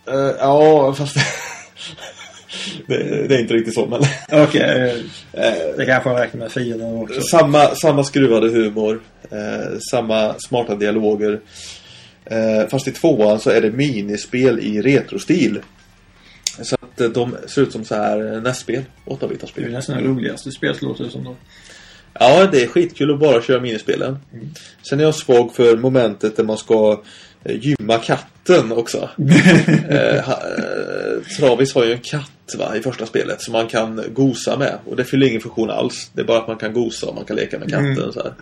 [0.07, 1.17] Eh, ja, fast...
[2.87, 4.03] det, det är inte riktigt så, men...
[4.43, 7.21] Okej, eh, det kanske jag räknar med fienden också.
[7.21, 9.01] Samma, samma skruvade humor.
[9.31, 11.41] Eh, samma smarta dialoger.
[12.25, 15.61] Eh, fast i tvåan så är det minispel i retrostil.
[16.95, 18.83] Att eh, de ser ut som så här nästspel.
[19.05, 21.37] 8 Det är nästan det roligaste spelet låter det som då.
[22.21, 24.19] Ja, det är skitkul att bara köra minispelen.
[24.83, 27.03] Sen är jag svag för momentet där man ska
[27.45, 29.09] eh, gymma katten också.
[29.89, 34.03] eh, ha, eh, Travis har ju en katt va, i första spelet som man kan
[34.13, 34.79] gosa med.
[34.87, 36.11] Och det fyller ingen funktion alls.
[36.13, 38.35] Det är bara att man kan gosa och man kan leka med katten så här.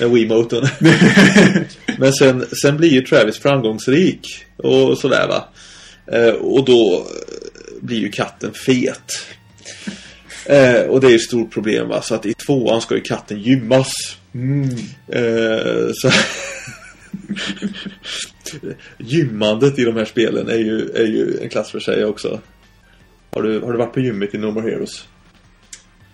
[0.00, 0.62] Med Wiimoten.
[1.98, 5.44] Men sen, sen blir ju Travis framgångsrik och sådär va.
[6.06, 7.21] Eh, och då eh,
[7.82, 9.12] blir ju katten fet.
[10.46, 12.02] Eh, och det är ju ett stort problem va.
[12.02, 13.92] Så att i tvåan ska ju katten gymmas.
[15.08, 16.10] Eh, så
[18.98, 22.40] Gymmandet i de här spelen är ju, är ju en klass för sig också.
[23.30, 25.04] Har du, har du varit på gymmet i No More Heroes?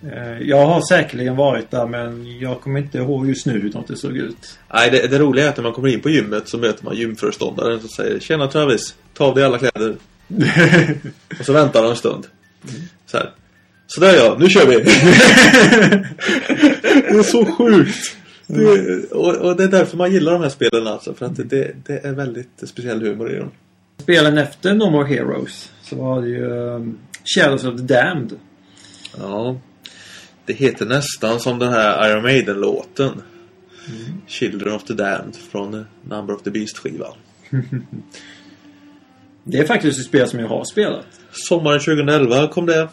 [0.03, 3.97] Eh, Jag har säkerligen varit där men jag kommer inte ihåg just nu hur det
[3.97, 4.59] såg ut.
[4.75, 6.97] Nej, det, det roliga är att när man kommer in på gymmet så möter man
[6.97, 9.97] gymföreståndaren som säger Tjena Travis, ta av dig alla kläder.
[11.39, 12.27] Och så väntar de en stund.
[13.07, 13.31] Så här.
[13.87, 14.75] Sådär ja, nu kör vi!
[16.93, 18.17] det är så sjukt!
[18.47, 21.15] Det, och, och det är därför man gillar de här spelen alltså.
[21.15, 23.51] För att det, det är väldigt speciell humor i dem.
[23.99, 28.39] Spelen efter No More Heroes så var det ju um, Shadows of the Damned.
[29.19, 29.61] Ja.
[30.45, 33.23] Det heter nästan som den här Iron Maiden-låten.
[34.27, 37.15] Children of the Damned från Number of the Beast-skivan.
[39.51, 41.07] Det är faktiskt ett spel som jag har spelat.
[41.33, 42.89] Sommaren 2011 kom det.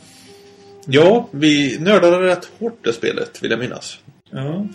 [0.85, 3.99] Ja, vi nördade rätt hårt det spelet, vill jag minnas.
[4.29, 4.67] Ja.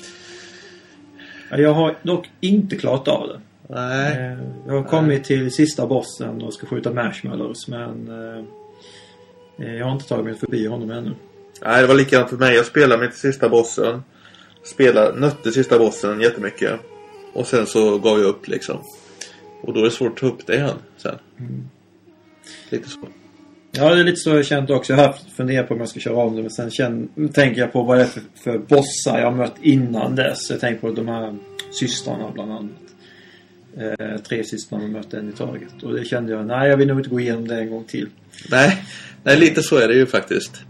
[1.50, 3.40] Ja, Jag har dock inte klarat av det.
[3.74, 4.12] Nej.
[4.32, 8.44] Eh, Jag har kommit till sista bossen och ska skjuta marshmallows men eh,
[9.66, 11.14] eh, jag har inte tagit mig förbi honom ännu.
[11.64, 12.54] Nej, det var likadant för mig.
[12.56, 14.02] Jag spelade mig till sista bossen.
[14.64, 16.80] Spelade, nötte sista bossen jättemycket.
[17.32, 18.76] Och sen så gav jag upp liksom.
[19.62, 21.18] Och då är det svårt att ta upp det igen sen.
[22.70, 22.98] Lite så.
[23.72, 24.92] Ja, det är lite så jag känt också.
[24.92, 27.72] Jag har funderat på om jag ska köra om det men sen känner, tänker jag
[27.72, 30.50] på vad det är för, för bossar jag har mött innan dess.
[30.50, 31.36] Jag tänker på de här
[31.72, 32.70] systrarna bland annat.
[33.76, 35.82] Eh, tre systrar jag mött en i taget.
[35.82, 38.08] Och det kände jag, nej jag vill nog inte gå igenom det en gång till.
[38.50, 38.84] Nej,
[39.22, 40.62] nej lite så är det ju faktiskt.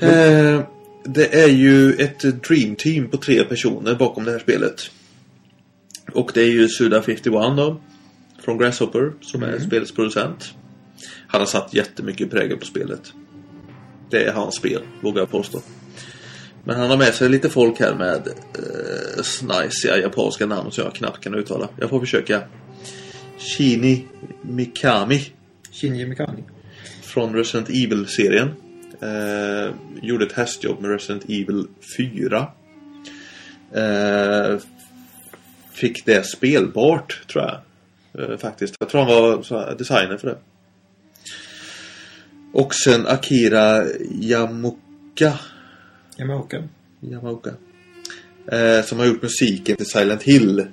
[0.00, 0.60] Eh,
[1.04, 4.90] det är ju ett dream team på tre personer bakom det här spelet.
[6.14, 7.24] Och det är ju Suda 51
[7.56, 7.80] då.
[8.44, 10.54] Från Grasshopper som är spelets producent.
[11.26, 13.12] Han har satt jättemycket prägel på spelet.
[14.10, 15.60] Det är hans spel, vågar jag påstå.
[16.64, 20.94] Men han har med sig lite folk här med eh, snajsiga japanska namn som jag
[20.94, 21.68] knappt kan uttala.
[21.76, 22.42] Jag får försöka.
[23.38, 24.06] Shini
[24.42, 25.20] Mikami
[25.72, 26.44] Shinji Mikami.
[27.02, 28.48] från Resident Evil-serien.
[29.00, 32.46] Eh, gjorde ett hästjobb med Resident Evil 4.
[33.74, 34.58] Eh,
[35.72, 37.60] fick det spelbart, tror jag.
[38.30, 38.74] Eh, faktiskt.
[38.80, 40.38] Jag tror han var designer för det.
[42.52, 45.38] Och sen Akira Yamuka.
[46.18, 46.68] Yamaoka.
[47.00, 47.50] Yamaoka.
[48.52, 50.66] Eh, som har gjort musiken till Silent Hill.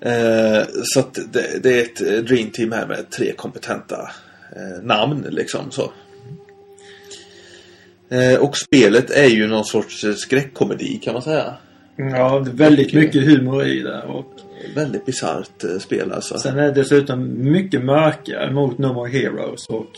[0.00, 4.10] Eh, så att det, det är ett Dream Team här med tre kompetenta
[4.56, 5.92] eh, namn liksom så.
[8.10, 11.56] Eh, och spelet är ju någon sorts skräckkomedi kan man säga.
[12.00, 14.02] Ja, det är väldigt mycket humor i det.
[14.02, 14.26] Och
[14.74, 16.38] Väldigt bisarrt eh, spel alltså.
[16.38, 19.90] sen är det dessutom mycket mörkare mot No More Heroes och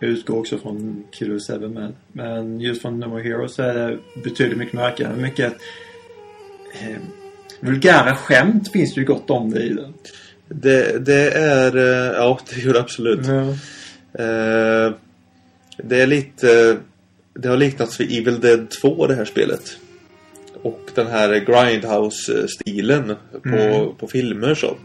[0.00, 3.98] utgår också från Killer 7 men, men just från No More Heroes så är det
[4.24, 5.16] betydligt mycket mörkare.
[5.16, 5.52] Mycket
[6.72, 6.96] eh,
[7.60, 9.92] vulgära skämt finns det ju gott om det i det.
[10.48, 13.26] Det, det är, eh, ja det gör det absolut.
[13.26, 13.40] Ja.
[14.24, 14.94] Eh,
[15.76, 16.76] det är lite...
[17.34, 19.78] Det har liknats vid Evil Dead 2 det här spelet.
[20.66, 23.96] Och den här Grindhouse-stilen på, Mm.
[23.96, 24.76] på filmer så.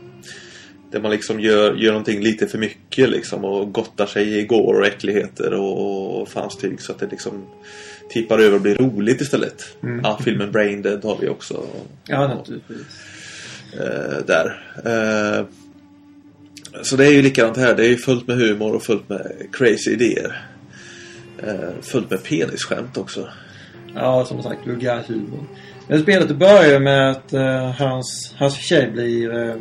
[0.92, 4.78] Där man liksom gör, gör någonting lite för mycket liksom och gottar sig i gore
[4.78, 7.46] och äckligheter och, och fanstyg så att det liksom
[8.10, 9.78] tippar över och blir roligt istället.
[9.84, 10.02] Mm.
[10.04, 11.66] Ja, filmen Brain Dead har vi också
[12.08, 13.02] Ja, naturligtvis.
[13.80, 14.64] eh, där.
[14.86, 15.46] Eh,
[16.84, 17.76] så det är ju likadant här.
[17.76, 20.42] Det är ju fullt med humor och fullt med crazy idéer.
[21.44, 23.28] Eh, fullt med penisskämt också.
[23.96, 25.44] Ja, som sagt, vulgär humor.
[25.92, 29.56] Men spelet börjar med att eh, hans, hans tjej blir uh,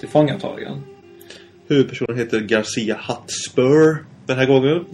[0.00, 0.82] tillfångatagen.
[1.68, 4.84] Huvudpersonen heter Garcia Hotspur den här gången.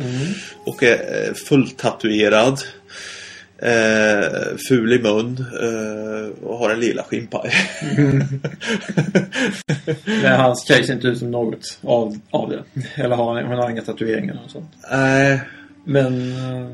[0.64, 2.58] Och är eh, fulltatuerad.
[3.58, 5.44] Eh, ful i mun.
[5.62, 7.50] Eh, och har en lila skinnpaj.
[10.04, 12.62] Men hans tjej ser inte ut som något av, av det.
[13.02, 14.70] Eller har, hon har inga tatueringar och sånt.
[14.90, 15.40] Nej,
[15.84, 16.32] Men...
[16.32, 16.70] eh,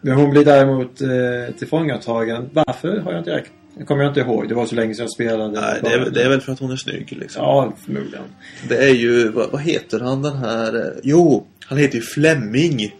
[0.00, 2.50] men hon blir däremot uh, tillfångatagen.
[2.52, 3.52] Varför har jag inte räknat.
[3.78, 4.48] Det kommer jag inte ihåg.
[4.48, 5.60] Det var så länge sedan jag spelade.
[5.60, 7.42] nej det, är, det är väl för att hon är snygg liksom.
[7.42, 8.24] Ja, förmodligen.
[8.68, 10.74] Det är ju, vad, vad heter han den här?
[10.76, 12.94] eh, Jo, han heter ju Flemming.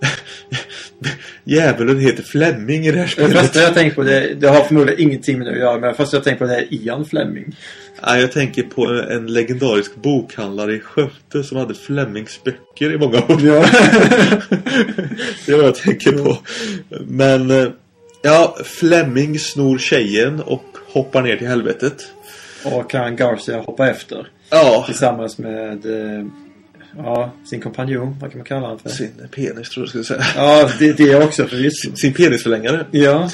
[1.44, 3.32] Djävulen heter Flemming i det här Det spelet.
[3.38, 5.80] första jag tänkt på, det, det har förmodligen ingenting med det att göra.
[5.80, 7.56] Men det första jag tänkt på det är Ian Fleming.
[8.06, 13.18] Nej, jag tänker på en legendarisk bokhandlare i Skövde som hade Flemmings böcker i många
[13.18, 13.40] år.
[13.42, 13.64] Ja.
[15.46, 16.38] det är vad jag tänker på.
[17.06, 17.68] Men, eh,
[18.22, 22.12] ja, Flemming snor tjejen och hoppar ner till helvetet.
[22.64, 24.28] Och kan Garcia hoppa efter.
[24.50, 26.26] Ja, Tillsammans med eh,
[26.96, 28.16] ja, sin kompanjon.
[28.20, 28.88] Vad kan man kalla honom för?
[28.88, 30.24] sin penis tror jag skulle säga.
[30.36, 31.96] Ja, det, det också förvisso.
[31.96, 32.86] Sin penisförlängare.
[32.90, 33.30] Ja.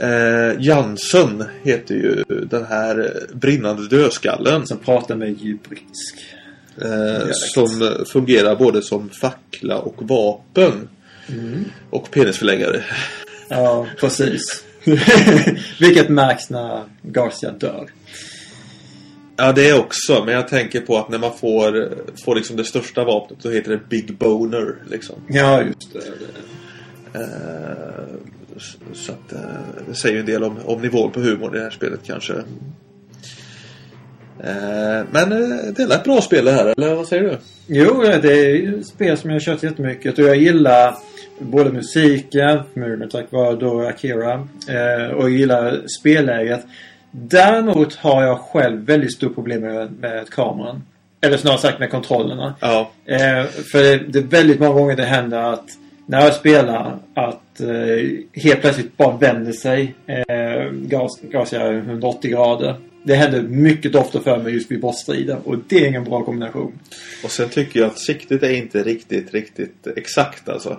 [0.00, 4.66] Eh, Jansson heter ju den här brinnande dödskallen.
[4.66, 6.14] Som pratar med djubrisk.
[6.82, 10.88] Eh, som fungerar både som fackla och vapen.
[11.90, 12.84] Och penisförlängare.
[13.48, 14.64] Ja, precis.
[15.80, 17.90] Vilket märks när Garcia dör.
[19.36, 20.24] Ja, det är också.
[20.24, 21.94] Men jag tänker på att när man får,
[22.24, 24.76] får liksom det största vapnet så heter det Big Boner.
[24.90, 25.16] Liksom.
[25.28, 25.98] Ja, just det.
[27.20, 28.04] Eh,
[28.92, 29.40] så att, eh,
[29.88, 32.32] det säger en del om, om nivån på humorn i det här spelet kanske.
[34.40, 37.38] Eh, men eh, det är ett bra spel det här, eller vad säger du?
[37.66, 40.94] Jo, det är ett spel som jag har kört jättemycket och jag gillar
[41.38, 44.48] både musiken, förmodligen tack vare då Akira,
[45.14, 46.60] och jag gillar spelläget.
[47.10, 50.82] Däremot har jag själv väldigt stort problem med, med kameran.
[51.20, 52.54] Eller snarare sagt med kontrollerna.
[52.60, 52.90] Ja.
[53.72, 55.66] För det, det är väldigt många gånger det händer att
[56.10, 58.08] när jag spelar att eh,
[58.42, 62.74] helt plötsligt bara vänder sig eh, gas, gasar 180 grader.
[63.04, 66.78] Det händer mycket ofta för mig just vid bossstrider och det är ingen bra kombination.
[67.24, 70.78] Och sen tycker jag att siktet är inte riktigt, riktigt exakt alltså.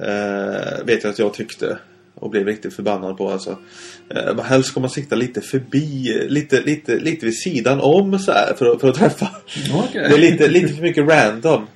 [0.00, 1.78] Eh, vet jag att jag tyckte.
[2.14, 3.58] Och blev riktigt förbannad på alltså.
[4.14, 8.54] Eh, helst ska man sikta lite förbi, lite, lite, lite vid sidan om så här
[8.58, 9.28] för, att- för att träffa.
[9.74, 10.06] Okej.
[10.08, 11.66] Det är lite, lite för mycket random.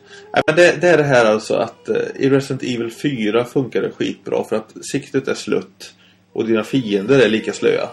[0.46, 3.90] Men det, det är det här alltså att eh, i Resident Evil 4 funkar det
[3.90, 5.94] skitbra för att siktet är slutt.
[6.32, 7.88] Och dina fiender är lika slöa.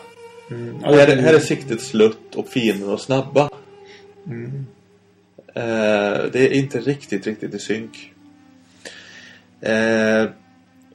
[0.52, 0.76] Mm.
[0.76, 3.50] Och här, är- här är siktet slutt och fienderna snabba.
[4.28, 4.66] Mm.
[5.56, 8.12] Eh, det är inte riktigt, riktigt i synk.
[9.62, 10.30] Eh,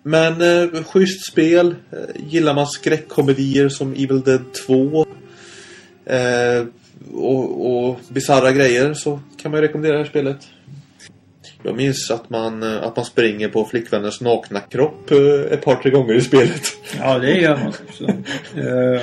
[0.02, 1.74] men eh, schysst spel.
[1.92, 5.06] Eh, gillar man skräckkomedier som Evil Dead 2
[6.06, 6.64] eh,
[7.12, 10.38] och, och bisarra grejer så kan man ju rekommendera det här spelet.
[11.68, 15.74] Jag minns att man, eh, att man springer på flickvännens nakna kropp eh, ett par,
[15.76, 16.62] tre gånger i spelet.
[16.98, 18.04] Ja, det gör man också.
[18.58, 19.02] Eh,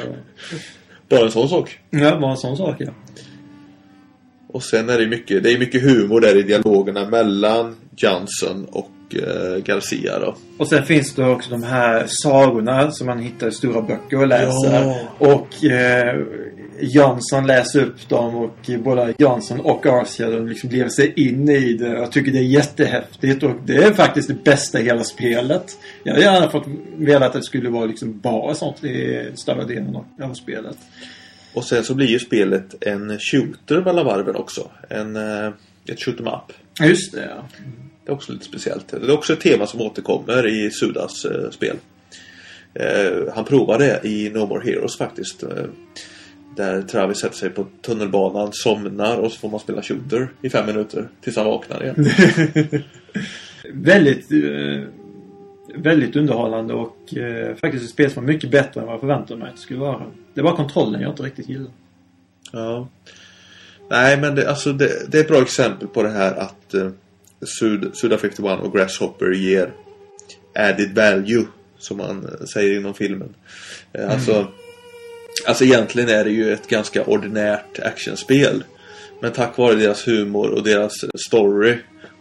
[1.10, 1.80] Bara en sån sak.
[1.90, 2.92] ja, bara en sån sak ja.
[4.48, 8.92] Och sen är det mycket, det är mycket humor där i dialogerna mellan Johnson och
[9.16, 10.36] eh, Garcia då.
[10.58, 14.28] Och sen finns det också de här sagorna som man hittar i stora böcker och
[14.28, 14.74] läser.
[14.74, 14.96] Ja.
[15.18, 16.16] Och eh,
[16.80, 21.88] Jansson läser upp dem och både Jansson och Arcia liksom lever sig in i det.
[21.88, 25.78] Jag tycker det är jättehäftigt och det är faktiskt det bästa i hela spelet.
[26.04, 26.68] Jag hade gärna fått
[26.98, 30.78] velat att det skulle vara liksom bara sånt i större delen av spelet.
[31.54, 34.72] Och sen så blir ju spelet en shooter mellan varven också.
[34.90, 35.52] En, eh,
[35.88, 36.54] ett shoot 'em up.
[36.90, 37.48] Just det ja.
[38.06, 38.88] Det är också lite speciellt.
[38.88, 41.76] Det är också ett tema som återkommer i Sudas eh, spel.
[42.74, 45.44] Eh, han provar det i No More Heroes faktiskt.
[46.56, 50.66] Där Travis sätter sig på tunnelbanan, somnar och så får man spela shooter i fem
[50.66, 52.10] minuter tills han vaknar igen.
[53.74, 54.90] Väldigt eh,
[55.78, 59.40] Väldigt underhållande och eh, faktiskt ett spel som var mycket bättre än vad jag förväntade
[59.40, 60.02] mig att det skulle vara.
[60.34, 61.72] Det var kontrollen jag inte riktigt gillade.
[62.52, 62.88] Ja.
[63.90, 66.90] Nej, men det, alltså det, det är ett bra exempel på det här att eh,
[67.60, 69.74] Sud, Suda 51 och Grasshopper ger
[70.56, 71.46] added value,
[71.78, 73.34] som man eh, säger inom filmen.
[74.10, 74.48] Alltså,
[75.46, 78.64] alltså egentligen är det ju ett ganska ordinärt actionspel.
[79.22, 80.94] Men tack vare deras humor och deras
[81.28, 81.78] story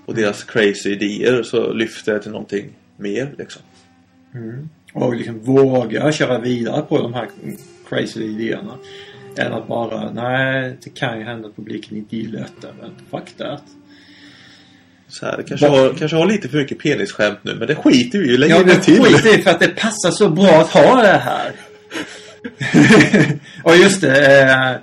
[0.06, 3.62] och deras crazy idéer så lyfter det till någonting mer liksom.
[4.92, 7.28] Och liksom våga köra vidare på de här
[7.88, 8.74] crazy idéerna.
[9.36, 13.36] Än att bara, nej det kan ju hända att publiken inte gillar detta men fuck
[13.38, 13.62] that.
[15.08, 18.18] Så här, det kanske, har, kanske har lite för mycket penisskämt nu men det skiter
[18.18, 19.02] vi ju lägger Ja, det men till.
[19.02, 21.52] skit i för att det passar så bra att ha det här.
[23.64, 24.76] och just det, eh,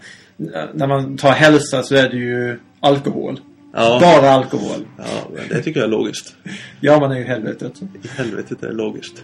[0.73, 3.39] när man tar hälsa så är det ju alkohol.
[3.73, 3.97] Ja.
[4.01, 4.85] Bara alkohol.
[4.97, 6.35] Ja, det tycker jag är logiskt.
[6.79, 7.81] Ja, man är ju helvetet.
[7.81, 9.23] I helvetet är det logiskt.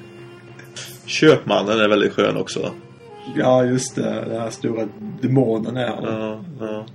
[1.05, 2.71] Köpmannen är väldigt skön också.
[3.35, 4.25] Ja, just det.
[4.27, 4.87] Den här stora
[5.21, 6.03] demonen är han.
[6.03, 6.85] Ja, ja.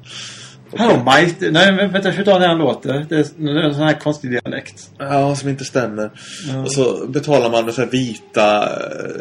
[0.77, 1.51] Hallå Mike!
[1.51, 3.07] Nej, men vänta, hur han låter?
[3.09, 4.91] Det är en sån här konstig dialekt.
[4.99, 6.11] ja, som inte stämmer.
[6.53, 6.61] Ja.
[6.63, 8.63] Och så betalar man med så vita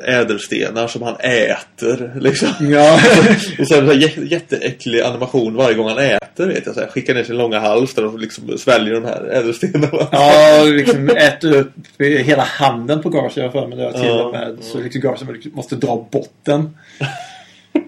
[0.07, 2.11] äh, ädelstenar som han äter.
[2.19, 2.47] Liksom.
[2.59, 2.93] Ja.
[3.59, 6.47] och så är det så jätteäcklig animation varje gång han äter.
[6.47, 9.29] Vet jag, så här, skickar ner sin långa hals där de liksom sväljer de här
[9.31, 10.07] ädelstenarna.
[10.11, 14.23] Ja, liksom äter upp hela handen på Garcia för mig det till Ja.
[14.23, 14.57] och med.
[14.61, 16.77] Så liksom Garcia måste dra botten.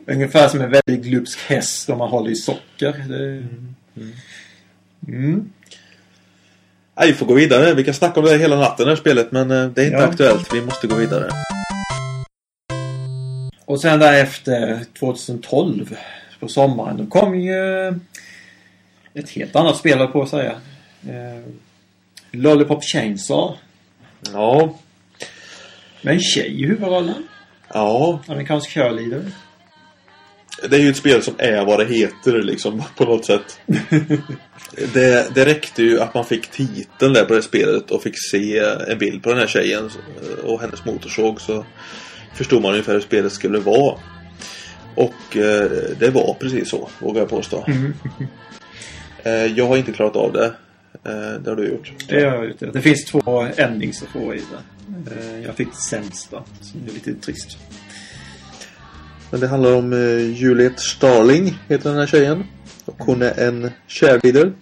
[0.07, 3.05] Ungefär som en väldigt glupsk häst om man håller i socker.
[3.09, 3.47] Det...
[5.07, 5.49] Mm.
[6.99, 7.73] Nej, vi får gå vidare.
[7.73, 9.97] Vi kan snacka om det hela natten det här spelet men eh, det är inte
[9.97, 10.03] Ja.
[10.07, 10.53] aktuellt.
[10.53, 11.29] Vi måste gå vidare.
[13.65, 15.95] Och sen därefter 2012
[16.39, 17.87] på sommaren då kom ju
[19.13, 20.51] ett helt annat spel på att säga.
[21.09, 21.43] Eh,
[22.31, 23.57] Lollipop Chainsaw.
[24.33, 24.75] Ja,
[26.01, 27.27] Med en tjej i huvudrollen.
[27.73, 28.19] ja.
[28.27, 29.21] Amerikansk cheerleader.
[30.69, 33.59] Det är ju ett spel som är vad det heter liksom på något sätt.
[34.93, 38.59] det, det räckte ju att man fick titeln där på det spelet och fick se
[38.87, 39.89] en bild på den här tjejen
[40.43, 41.65] och hennes motorsåg så
[42.35, 43.99] förstod man ungefär hur spelet skulle vara.
[44.95, 47.63] Och eh, det var precis så, vågar jag påstå.
[47.67, 47.93] Mm.
[49.25, 50.45] Eh, jag har inte klarat av det.
[51.05, 51.91] Eh, det har du gjort.
[52.09, 52.73] Det har jag gjort.
[52.73, 55.15] Det finns två endings att få i det.
[55.15, 57.57] Eh, Jag fick sämsta, som är lite trist.
[59.33, 62.43] Men det handlar om eh, Juliet Starling, heter den här tjejen.
[62.85, 64.53] Och hon är en cheerleader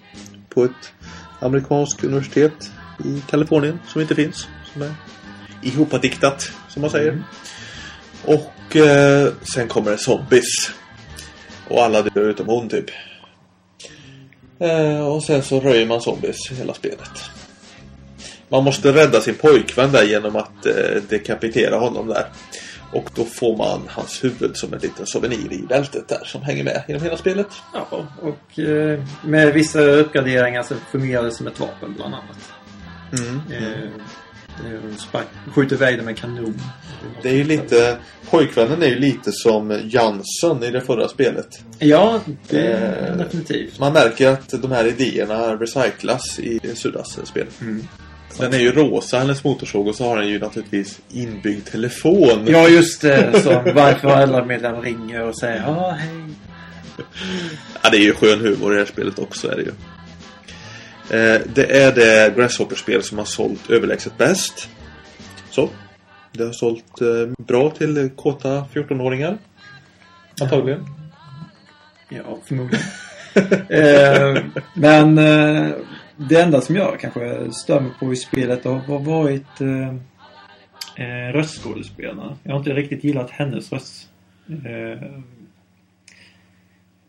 [0.49, 0.93] på ett
[1.39, 2.71] amerikanskt universitet
[3.05, 4.47] i Kalifornien som inte finns.
[4.73, 4.93] Som är
[5.61, 7.23] ihopadiktat, som man säger.
[8.25, 10.71] Och eh, sen kommer det zombies.
[11.67, 12.89] Och alla dör utom hon typ.
[14.59, 17.11] Eh, och sen så röjer man zombies hela spelet.
[18.49, 22.25] Man måste rädda sin pojkvän där genom att eh, dekapitera honom där.
[22.91, 26.63] Och då får man hans huvud som en liten souvenir i bältet där som hänger
[26.63, 27.47] med genom hela spelet.
[27.73, 32.51] Ja, och eh, med vissa uppgraderingar så fungerar det som ett vapen bland annat.
[33.13, 33.41] Mm.
[34.97, 36.61] Spark, skjuter iväg det med kanon.
[37.21, 37.97] Det är ju lite...
[38.29, 41.47] Pojkvännen är ju lite som Jansson i det förra spelet.
[41.79, 43.79] Ja, det Eh, definitivt.
[43.79, 47.47] Man märker att de här idéerna recyclas i Sudas spel.
[47.61, 47.87] Mm.
[48.37, 52.45] Den är ju rosa, hennes motorsåg, och så har den ju naturligtvis inbyggd telefon.
[52.47, 53.41] Ja, just det.
[53.41, 56.23] Som varje föräldramedlem ringer och säger ja, hej.
[57.83, 59.71] Ja, det är ju skön humor i det här spelet också, är det ju.
[61.11, 64.69] Eh, det är det Grasshopper-spel som har sålt överlägset bäst.
[65.49, 65.69] Så.
[66.31, 69.37] Det har sålt eh, bra till kåta 14-åringar.
[70.41, 70.85] Antagligen.
[72.09, 72.85] Ja, förmodligen.
[73.69, 75.71] eh, men eh,
[76.17, 79.87] det enda som jag kanske stör mig på i spelet har varit eh,
[81.05, 82.37] eh, röstskådespelarna.
[82.43, 84.09] Jag har inte riktigt gillat hennes röst.
[84.65, 84.91] Eh,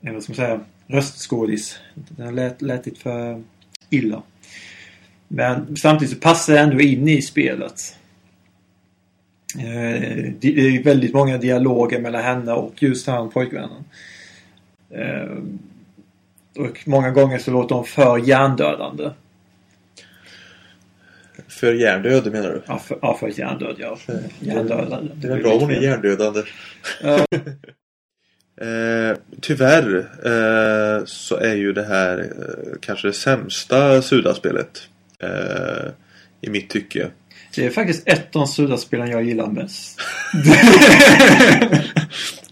[0.03, 0.61] eh vad ska man säga?
[0.87, 1.79] Röstskådis.
[1.95, 3.43] Den lät, lät lite för
[3.91, 4.23] illa.
[5.29, 7.97] Men samtidigt så passar det ändå in i spelet.
[9.59, 13.85] Eh, det det är väldigt många dialoger mellan henne och just han pojkvännen.
[14.91, 15.39] Eh,
[16.57, 19.11] och många gånger så låter de för hjärndödande.
[21.49, 22.63] För hjärndöd menar du?
[22.67, 23.99] Ja, för, ja, för hjärndöd ja.
[24.41, 25.13] Hjärndödande.
[25.15, 26.43] Det är väl bra om hon är hjärndödande.
[28.61, 34.89] Eh, tyvärr eh, så är ju det här eh, kanske det sämsta Suda-spelet.
[35.19, 35.91] Eh,
[36.41, 37.11] I mitt tycke.
[37.55, 40.01] Det är faktiskt ett av de Suda-spelen jag gillar mest.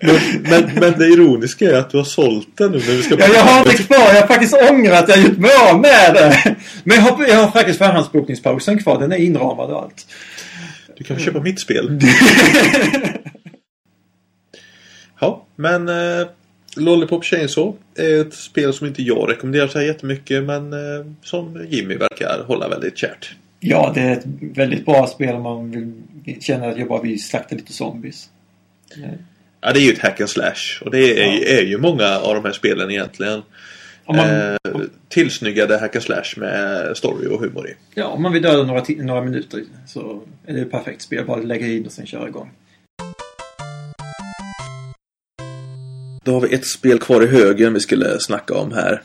[0.02, 3.18] Men, men, men det ironiska är att du har sålt den nu när vi ska
[3.18, 4.14] Ja, jag har det kvar.
[4.14, 6.56] Jag har faktiskt ångrat att jag gjort mig av med det.
[6.84, 9.00] Men jag har, jag har faktiskt förhandsbokningspausen kvar.
[9.00, 10.06] Den är inramad och allt.
[10.98, 12.00] Du kan få köpa mitt spel.
[15.20, 16.26] Ja, men eh,
[16.76, 21.66] Lollipop Chainsaw är ett spel som inte jag rekommenderar så här jättemycket men eh, som
[21.68, 23.34] Jimmy verkar hålla väldigt kärt.
[23.60, 27.22] Ja, det är ett väldigt bra spel om man vill, känner att jag bara vill
[27.22, 28.30] slakta lite zombies.
[29.60, 32.34] Ja, det är ju ett hack and slash och det är, är ju många av
[32.34, 33.42] de här spelen egentligen.
[34.04, 34.56] Om man, eh,
[35.08, 37.74] tillsnyggade hack and slash med story och humor i.
[37.94, 41.26] ja, om man vill döda några, några minuter så är det ett perfekt spel.
[41.26, 42.50] Bara lägga in och sen köra igång.
[46.24, 49.02] Då har vi ett spel kvar i högen vi skulle snacka om här.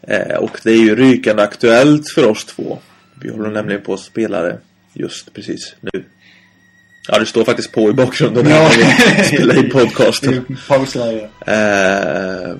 [0.00, 2.78] Eh, och det är ju rykande aktuellt för oss två.
[3.22, 4.58] Vi håller nämligen på att spela det
[4.92, 6.04] just precis nu.
[7.08, 10.58] Ja, det står faktiskt på i bakgrunden här när vi spelar in podcasten.
[10.94, 11.30] Jag.
[11.46, 12.56] Eh,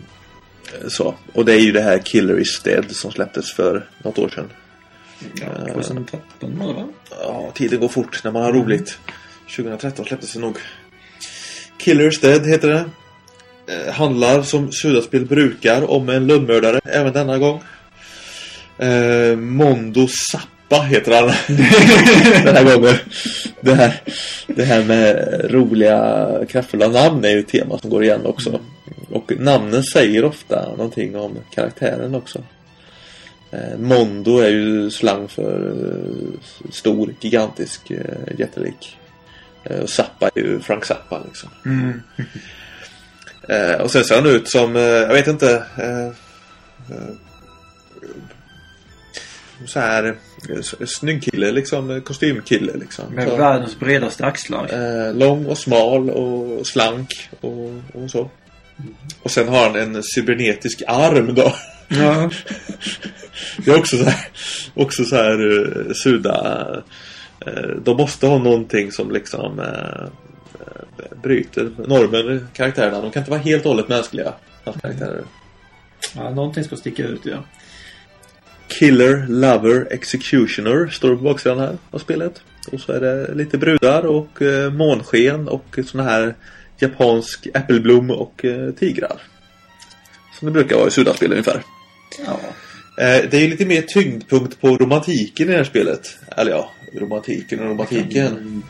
[0.88, 1.14] så.
[1.32, 4.50] Och det är ju det här Killer is Dead som släpptes för något år sedan.
[5.34, 6.88] Ja, 2013 var det va?
[7.10, 8.98] Ja, tiden går fort när man har roligt.
[9.56, 10.58] 2013 släpptes det nog.
[11.78, 12.84] Killer is Dead heter det.
[13.66, 17.62] Eh, handlar som Sudaspel brukar om en lönnmördare även denna gång.
[18.78, 20.08] Eh, Mondo
[20.72, 21.26] Zappa heter han.
[22.44, 22.94] den här gången.
[23.60, 24.00] Det här,
[24.46, 28.60] det här med roliga kraftfulla namn är ju ett tema som går igen också.
[29.10, 32.42] Och namnen säger ofta någonting om karaktären också.
[33.50, 38.98] Eh, Mondo är ju slang för eh, stor, gigantisk, eh, jättelik.
[39.82, 41.48] Och Zappa är ju Frank Zappa liksom.
[41.64, 42.02] Mm.
[43.80, 45.62] Och sen ser han ut som, jag vet inte,
[49.66, 50.16] så här
[50.50, 53.04] eh, snygg kille liksom, eh, kostymkille liksom.
[53.14, 54.68] Med Så, världens bredaste axlar.
[55.08, 58.30] eh, lång och smal och slank och, och så.
[59.22, 61.54] Och sen har han en cybernetisk arm då.
[61.88, 62.30] Ja.
[63.64, 64.28] Det är också så här,
[64.74, 65.58] också så här
[65.88, 66.66] eh, Suda.
[67.46, 70.06] eh, de måste ha någonting som liksom eh,
[71.22, 73.00] bryter normen karaktärerna.
[73.00, 74.32] De kan inte vara helt och hållet mänskliga.
[74.64, 75.22] Hans karaktärer.
[76.16, 77.44] ja, någonting ska sticka ut ja.
[78.78, 82.42] Killer, Lover, Executioner står det på baksidan här av spelet.
[82.72, 86.34] Och så är det lite brudar och eh, månsken och såna här
[86.78, 89.22] japansk äppelblom och eh, tigrar.
[90.38, 91.62] Som det brukar vara i Sudaspel ungefär.
[92.26, 92.40] Ja.
[93.04, 96.18] Eh, det är ju lite mer tyngdpunkt på romantiken i det här spelet.
[96.36, 98.62] Eller ja, romantiken och romantiken.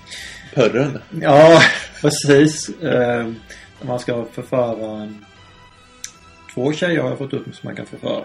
[0.54, 0.98] Pörren.
[1.20, 1.62] Ja,
[2.00, 2.68] precis.
[2.68, 3.32] Eh,
[3.82, 5.08] man ska förföra
[6.54, 8.24] två tjejer har jag fått upp som man kan förföra.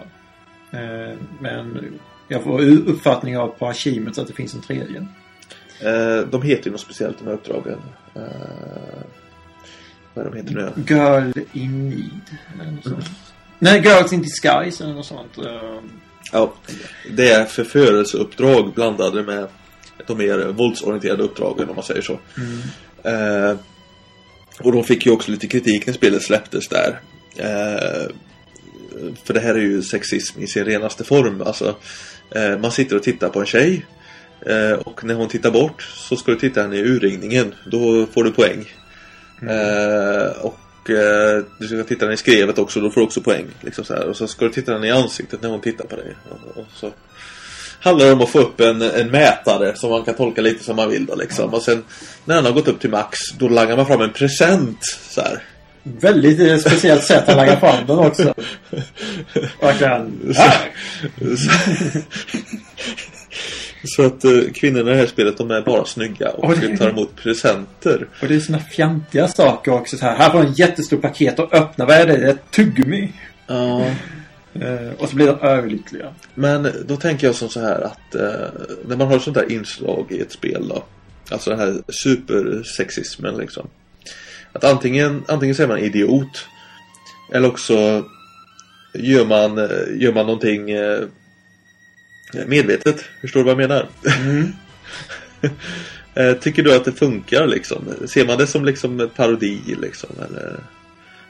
[0.72, 5.08] Eh, men jag får uppfattning av på arkivet att det finns en tredje.
[5.80, 7.80] Eh, de heter ju något speciellt de här uppdragen.
[8.16, 8.22] Eh,
[10.14, 10.84] vad är de heter nu?
[10.88, 12.38] Girl in need.
[12.62, 13.06] Eller något sånt.
[13.60, 15.38] Nej, Girls in disguise eller något sånt.
[16.32, 16.54] Ja,
[17.12, 19.48] det är förförelseuppdrag blandade med
[20.08, 22.20] de mer våldsorienterade uppdragen om man säger så.
[23.04, 23.58] Eh,
[24.60, 27.00] och de fick ju också lite kritik när spelet släpptes där.
[27.36, 28.12] Eh,
[29.24, 31.42] för det här är ju sexism i sin renaste form.
[31.42, 31.76] Alltså,
[32.32, 33.86] eh, man sitter och tittar på en tjej.
[34.42, 37.56] Eh, och när hon tittar bort så ska du titta henne i urringningen.
[37.72, 38.74] Då får du poäng.
[39.42, 40.60] Eh, och
[41.60, 42.80] du ska titta henne i skrevet också.
[42.80, 43.46] Då får du också poäng.
[43.62, 44.08] Liksom så här.
[44.08, 46.16] Och så ska du titta henne i ansiktet när hon tittar på dig.
[46.56, 46.92] Och så
[47.80, 50.76] handlar det om att få upp en, en mätare som man kan tolka lite som
[50.76, 51.54] man vill då liksom.
[51.54, 51.84] Och sen
[52.26, 54.80] när den har gått upp till max då langar man fram en present
[55.10, 55.44] så här.
[56.00, 58.24] Väldigt speciellt sätt att lägga fram den också.
[59.62, 60.34] Verkligen.
[60.36, 60.72] Här.
[63.84, 66.78] Så att eh, kvinnorna i det här spelet de är bara snygga och Oj.
[66.78, 68.08] tar emot presenter.
[68.22, 69.98] Och det är såna fjantiga saker också.
[69.98, 71.86] Så här, här får du en jättestor paket och öppna.
[71.86, 72.18] Vad är det?
[72.18, 73.14] Det är ett tuggummi.
[73.48, 73.86] Ja.
[74.62, 76.14] Eh, och så blir de överlyckliga.
[76.34, 78.48] Men då tänker jag som så här att eh,
[78.88, 80.84] när man har sånt här inslag i ett spel då.
[81.32, 83.68] Alltså den här supersexismen liksom.
[84.58, 86.48] Att antingen, antingen så är man idiot.
[87.34, 88.06] Eller också
[88.94, 89.58] gör man,
[90.00, 91.00] gör man någonting eh,
[92.48, 93.06] medvetet.
[93.22, 93.88] Förstår du vad jag menar?
[96.16, 97.78] Eh, Tycker du att det funkar liksom?
[98.08, 100.10] Ser man det som liksom parodi liksom?
[100.30, 100.60] Eller,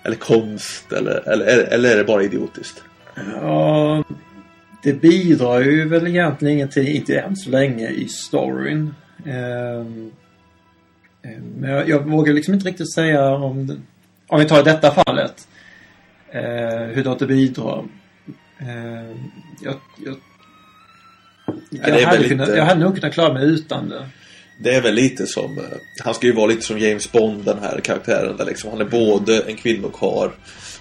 [0.03, 0.91] eller konst?
[0.91, 2.83] Eller, eller, eller är det bara idiotiskt?
[3.33, 4.03] Ja,
[4.83, 8.95] det bidrar ju väl egentligen ingenting, inte än så länge, i storyn.
[9.25, 10.11] Ehm,
[11.57, 13.77] Men jag, jag vågar liksom inte riktigt säga om, det-
[14.27, 15.47] om vi tar detta fallet,
[16.31, 16.41] eh,
[16.93, 17.83] hur det bidrar.
[18.59, 19.17] Ehm,
[19.61, 19.75] Jag,
[20.05, 20.15] jag,
[21.69, 24.09] jag, är hade kunnat, jag hade nog kunnat klara mig utan det.
[24.63, 25.63] Det är väl lite som, eh,
[26.03, 28.69] han ska ju vara lite som James Bond den här karaktären där liksom.
[28.71, 30.29] Han är både en kvinnokarl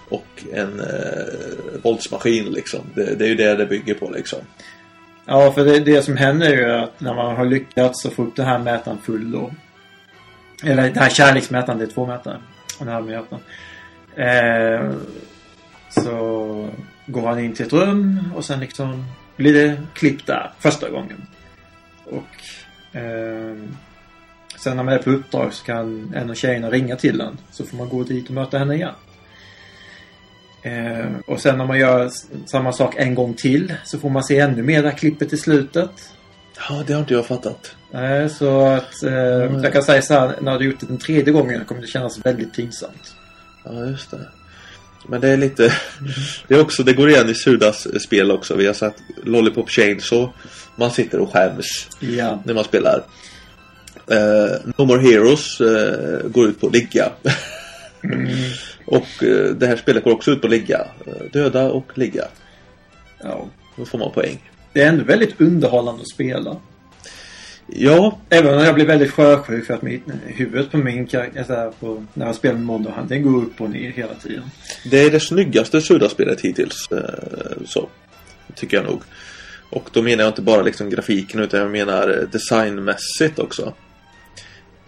[0.08, 2.80] och en eh, våldsmaskin liksom.
[2.94, 4.38] Det, det är ju det det bygger på liksom.
[5.26, 8.22] Ja, för det, det som händer är ju att när man har lyckats att få
[8.22, 9.52] upp den här mätaren full då.
[10.64, 12.40] Eller den här kärleksmätaren, det är två mätare.
[12.78, 13.42] Och den här mätaren.
[14.16, 14.96] Eh,
[15.90, 16.70] så
[17.06, 19.04] går han in till ett rum och sen liksom
[19.36, 21.26] blir det klipp där första gången.
[22.04, 23.56] Och eh,
[24.56, 27.38] sen när man är på uppdrag så kan en av tjejerna ringa till en.
[27.50, 28.94] Så får man gå dit och möta henne igen.
[30.62, 32.10] Eh, och sen när man gör
[32.46, 35.36] samma sak en gång till så får man se ännu mer det här klippet i
[35.36, 36.12] slutet.
[36.68, 37.74] Ja, det har inte jag fattat.
[37.94, 39.12] Eh, så att eh,
[39.62, 42.18] jag kan säga så här, när du gjort det den tredje gången kommer det kännas
[42.26, 43.14] väldigt pinsamt.
[43.64, 44.28] Ja, just det.
[45.08, 45.72] Men det är lite...
[46.48, 48.56] Det är också, det går igen i Sudas spel också.
[48.56, 48.94] Vi har sett
[49.24, 50.32] Lollipop Chainsaw.
[50.76, 52.42] Man sitter och skäms Ja.
[52.44, 53.02] när man spelar.
[54.10, 57.12] Eh, no More Heroes eh, går ut på att ligga.
[58.86, 60.86] och eh, det här spelet går också ut på att ligga.
[61.06, 62.24] Eh, döda och ligga.
[63.22, 63.46] ja.
[63.76, 64.50] Då får man poäng.
[64.76, 66.56] Det är ändå väldigt underhållande att spela.
[67.66, 72.04] Ja, Även om jag blir väldigt sjösjuk för att mitt, huvudet på min karaktär, på,
[72.14, 74.42] när jag spelar med Mondo, han- den går upp och ner hela tiden.
[74.90, 76.88] det är det snyggaste Suda-spelet hittills.
[76.92, 77.88] Eh, så.
[78.54, 79.00] Tycker jag nog.
[79.70, 83.72] Och då menar jag inte bara liksom grafiken utan jag menar designmässigt också.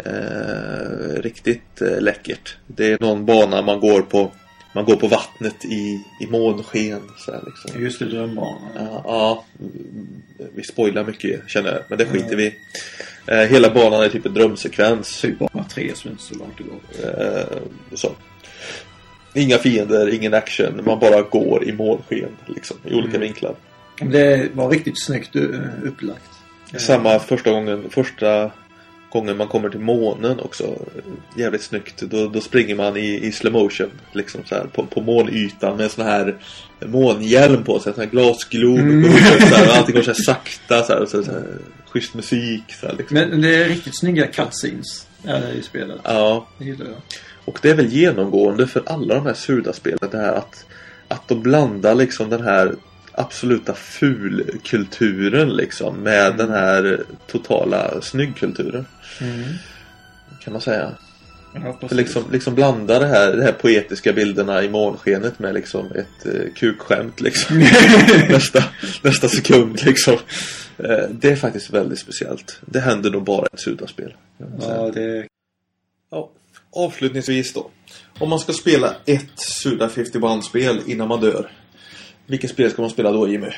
[0.04, 2.56] Eh, riktigt eh, läckert.
[2.66, 4.32] Det är någon bana man går på
[4.72, 7.00] man går på vattnet i, i månsken.
[7.16, 7.82] Så här, liksom.
[7.82, 8.60] Just det, drömbanan.
[8.76, 10.08] Ja, ja, mm,
[10.54, 12.54] vi spoilar mycket känner jag, men det skiter vi i.
[13.26, 15.20] eh, Hela banan är typ en drömsekvens.
[15.20, 17.08] Typ bara tre det inte så långt att gå.
[17.08, 17.58] Eh,
[17.94, 18.12] så.
[19.34, 20.80] Inga fiender, ingen action.
[20.86, 23.20] Man bara går i månsken liksom, i olika Mm.
[23.20, 23.54] vinklar.
[24.00, 25.42] Det var riktigt snyggt eh,
[25.84, 26.30] upplagt.
[26.78, 28.50] Samma första gången, första
[29.10, 30.76] gången man kommer till månen också.
[31.36, 32.00] Jävligt snyggt.
[32.00, 33.90] Då, då springer man i, i slow motion.
[34.12, 36.36] Liksom så här, på, på månytan med sån här
[36.86, 37.92] månhjälm på sig.
[37.94, 38.78] Sån här glasglob.
[38.78, 39.02] Mm.
[39.02, 40.82] på huvudet, så här, och allting går så här sakta.
[40.82, 41.44] Så här, så, så här,
[41.86, 42.62] schysst musik.
[42.80, 43.14] Så här, liksom.
[43.14, 46.00] Men det är riktigt snygga cutscenes är i spelet.
[46.04, 46.96] Ja, Det gillar jag.
[47.44, 49.98] och det är väl genomgående för alla de här Suda-spelen.
[50.10, 50.66] Det här att,
[51.08, 52.74] att de blandar liksom den här
[53.18, 56.36] absoluta fulkulturen liksom med Mm.
[56.36, 58.86] den här totala snyggkulturen.
[59.20, 59.44] Mm.
[60.40, 60.92] Kan man säga.
[61.54, 66.26] Ja, liksom, liksom blanda det här, de här poetiska bilderna i månskenet med liksom ett
[66.26, 67.58] eh, kukskämt liksom.
[68.28, 68.64] nästa,
[69.02, 70.14] nästa sekund liksom.
[70.78, 72.60] Eh, det är faktiskt väldigt speciellt.
[72.66, 74.14] Det händer nog bara i ett Suda-spel.
[74.60, 75.26] Ja, det...
[76.10, 76.30] Ja,
[76.72, 77.70] avslutningsvis då.
[78.18, 81.50] Om man ska spela ett Suda 51-spel innan man dör.
[82.28, 83.50] Vilket spel ska man spela då Jimmy?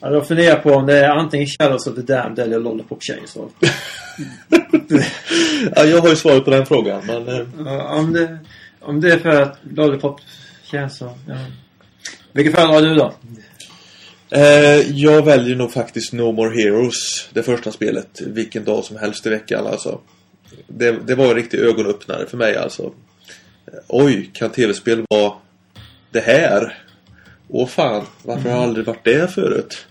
[0.00, 3.52] Ja, jag funderar på om det är antingen Shadows of the Damned eller Lollipop Chainsaw.
[5.76, 7.28] ja, jag har ju svaret på den frågan men...
[7.28, 8.38] Eh, Ja, om, det,
[8.80, 10.20] om det är för att Lollipop
[10.70, 11.36] Chainsaw, ja.
[12.32, 13.14] Vilket föredrar du då?
[14.30, 17.28] eh, jag väljer nog faktiskt No More Heroes.
[17.32, 18.20] Det första spelet.
[18.26, 20.00] Vilken dag som helst i veckan alltså.
[20.66, 22.92] Det, det var en riktig ögonöppnare för mig alltså.
[23.88, 25.32] Oj, kan tv-spel vara
[26.10, 26.78] det här?
[27.48, 29.86] Åh fan, varför har jag aldrig varit det förut?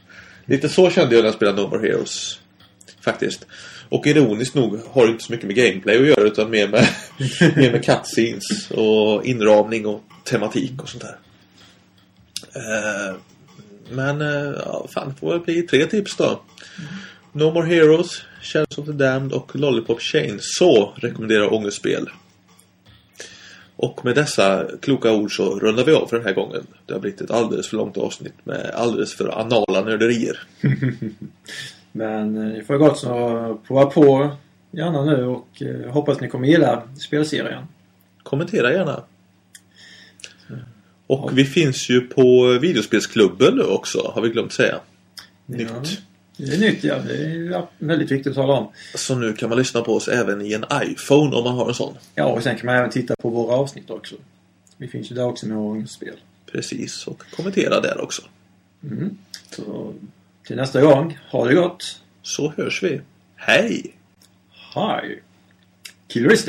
[0.46, 2.40] Lite så kände jag när jag spelade No More Heroes.
[3.02, 3.46] Faktiskt.
[3.90, 6.88] Och ironiskt nog har det inte så mycket med gameplay att göra utan mer med,
[7.56, 11.18] mer med cutscenes och inramning och tematik och sånt där.
[12.56, 13.16] Eh,
[13.90, 16.42] men eh, ja, fan, det får väl bli tre tips då.
[17.32, 20.38] No More Heroes, Shadows of the Damned och Lollipop Chain.
[20.42, 22.10] Så rekommenderar ångestspel.
[23.78, 26.68] Och med dessa kloka ord så rundar vi av för den här gången.
[26.86, 30.40] Det har blivit ett alldeles för långt avsnitt med alldeles för anala nörderier.
[31.92, 34.32] Men eh, ni får gott så prova på
[34.72, 37.64] gärna nu och eh, hoppas ni kommer gilla spelserien.
[38.24, 39.04] Kommentera gärna.
[41.08, 44.80] Och vi finns ju på videospelsklubben nu också, har vi glömt säga.
[45.46, 45.70] Nytt.
[45.70, 45.82] Ja,
[46.38, 46.98] det är nytt ja.
[47.00, 48.72] Det är väldigt viktigt att tala om.
[48.96, 51.74] Så nu kan man lyssna på oss även i en iPhone om man har en
[51.74, 51.98] sån.
[52.16, 54.16] Ja, och sen kan man även titta på våra avsnitt också.
[54.78, 56.16] Vi finns ju där också med ångestspel.
[56.52, 58.22] Precis, och kommentera där också.
[58.84, 59.18] Mm.
[59.52, 59.94] Så
[60.48, 62.02] till nästa gång, ha det gott!
[62.22, 63.02] Så hörs vi.
[63.36, 63.96] Hej!
[64.74, 65.22] Hej!
[66.08, 66.46] Is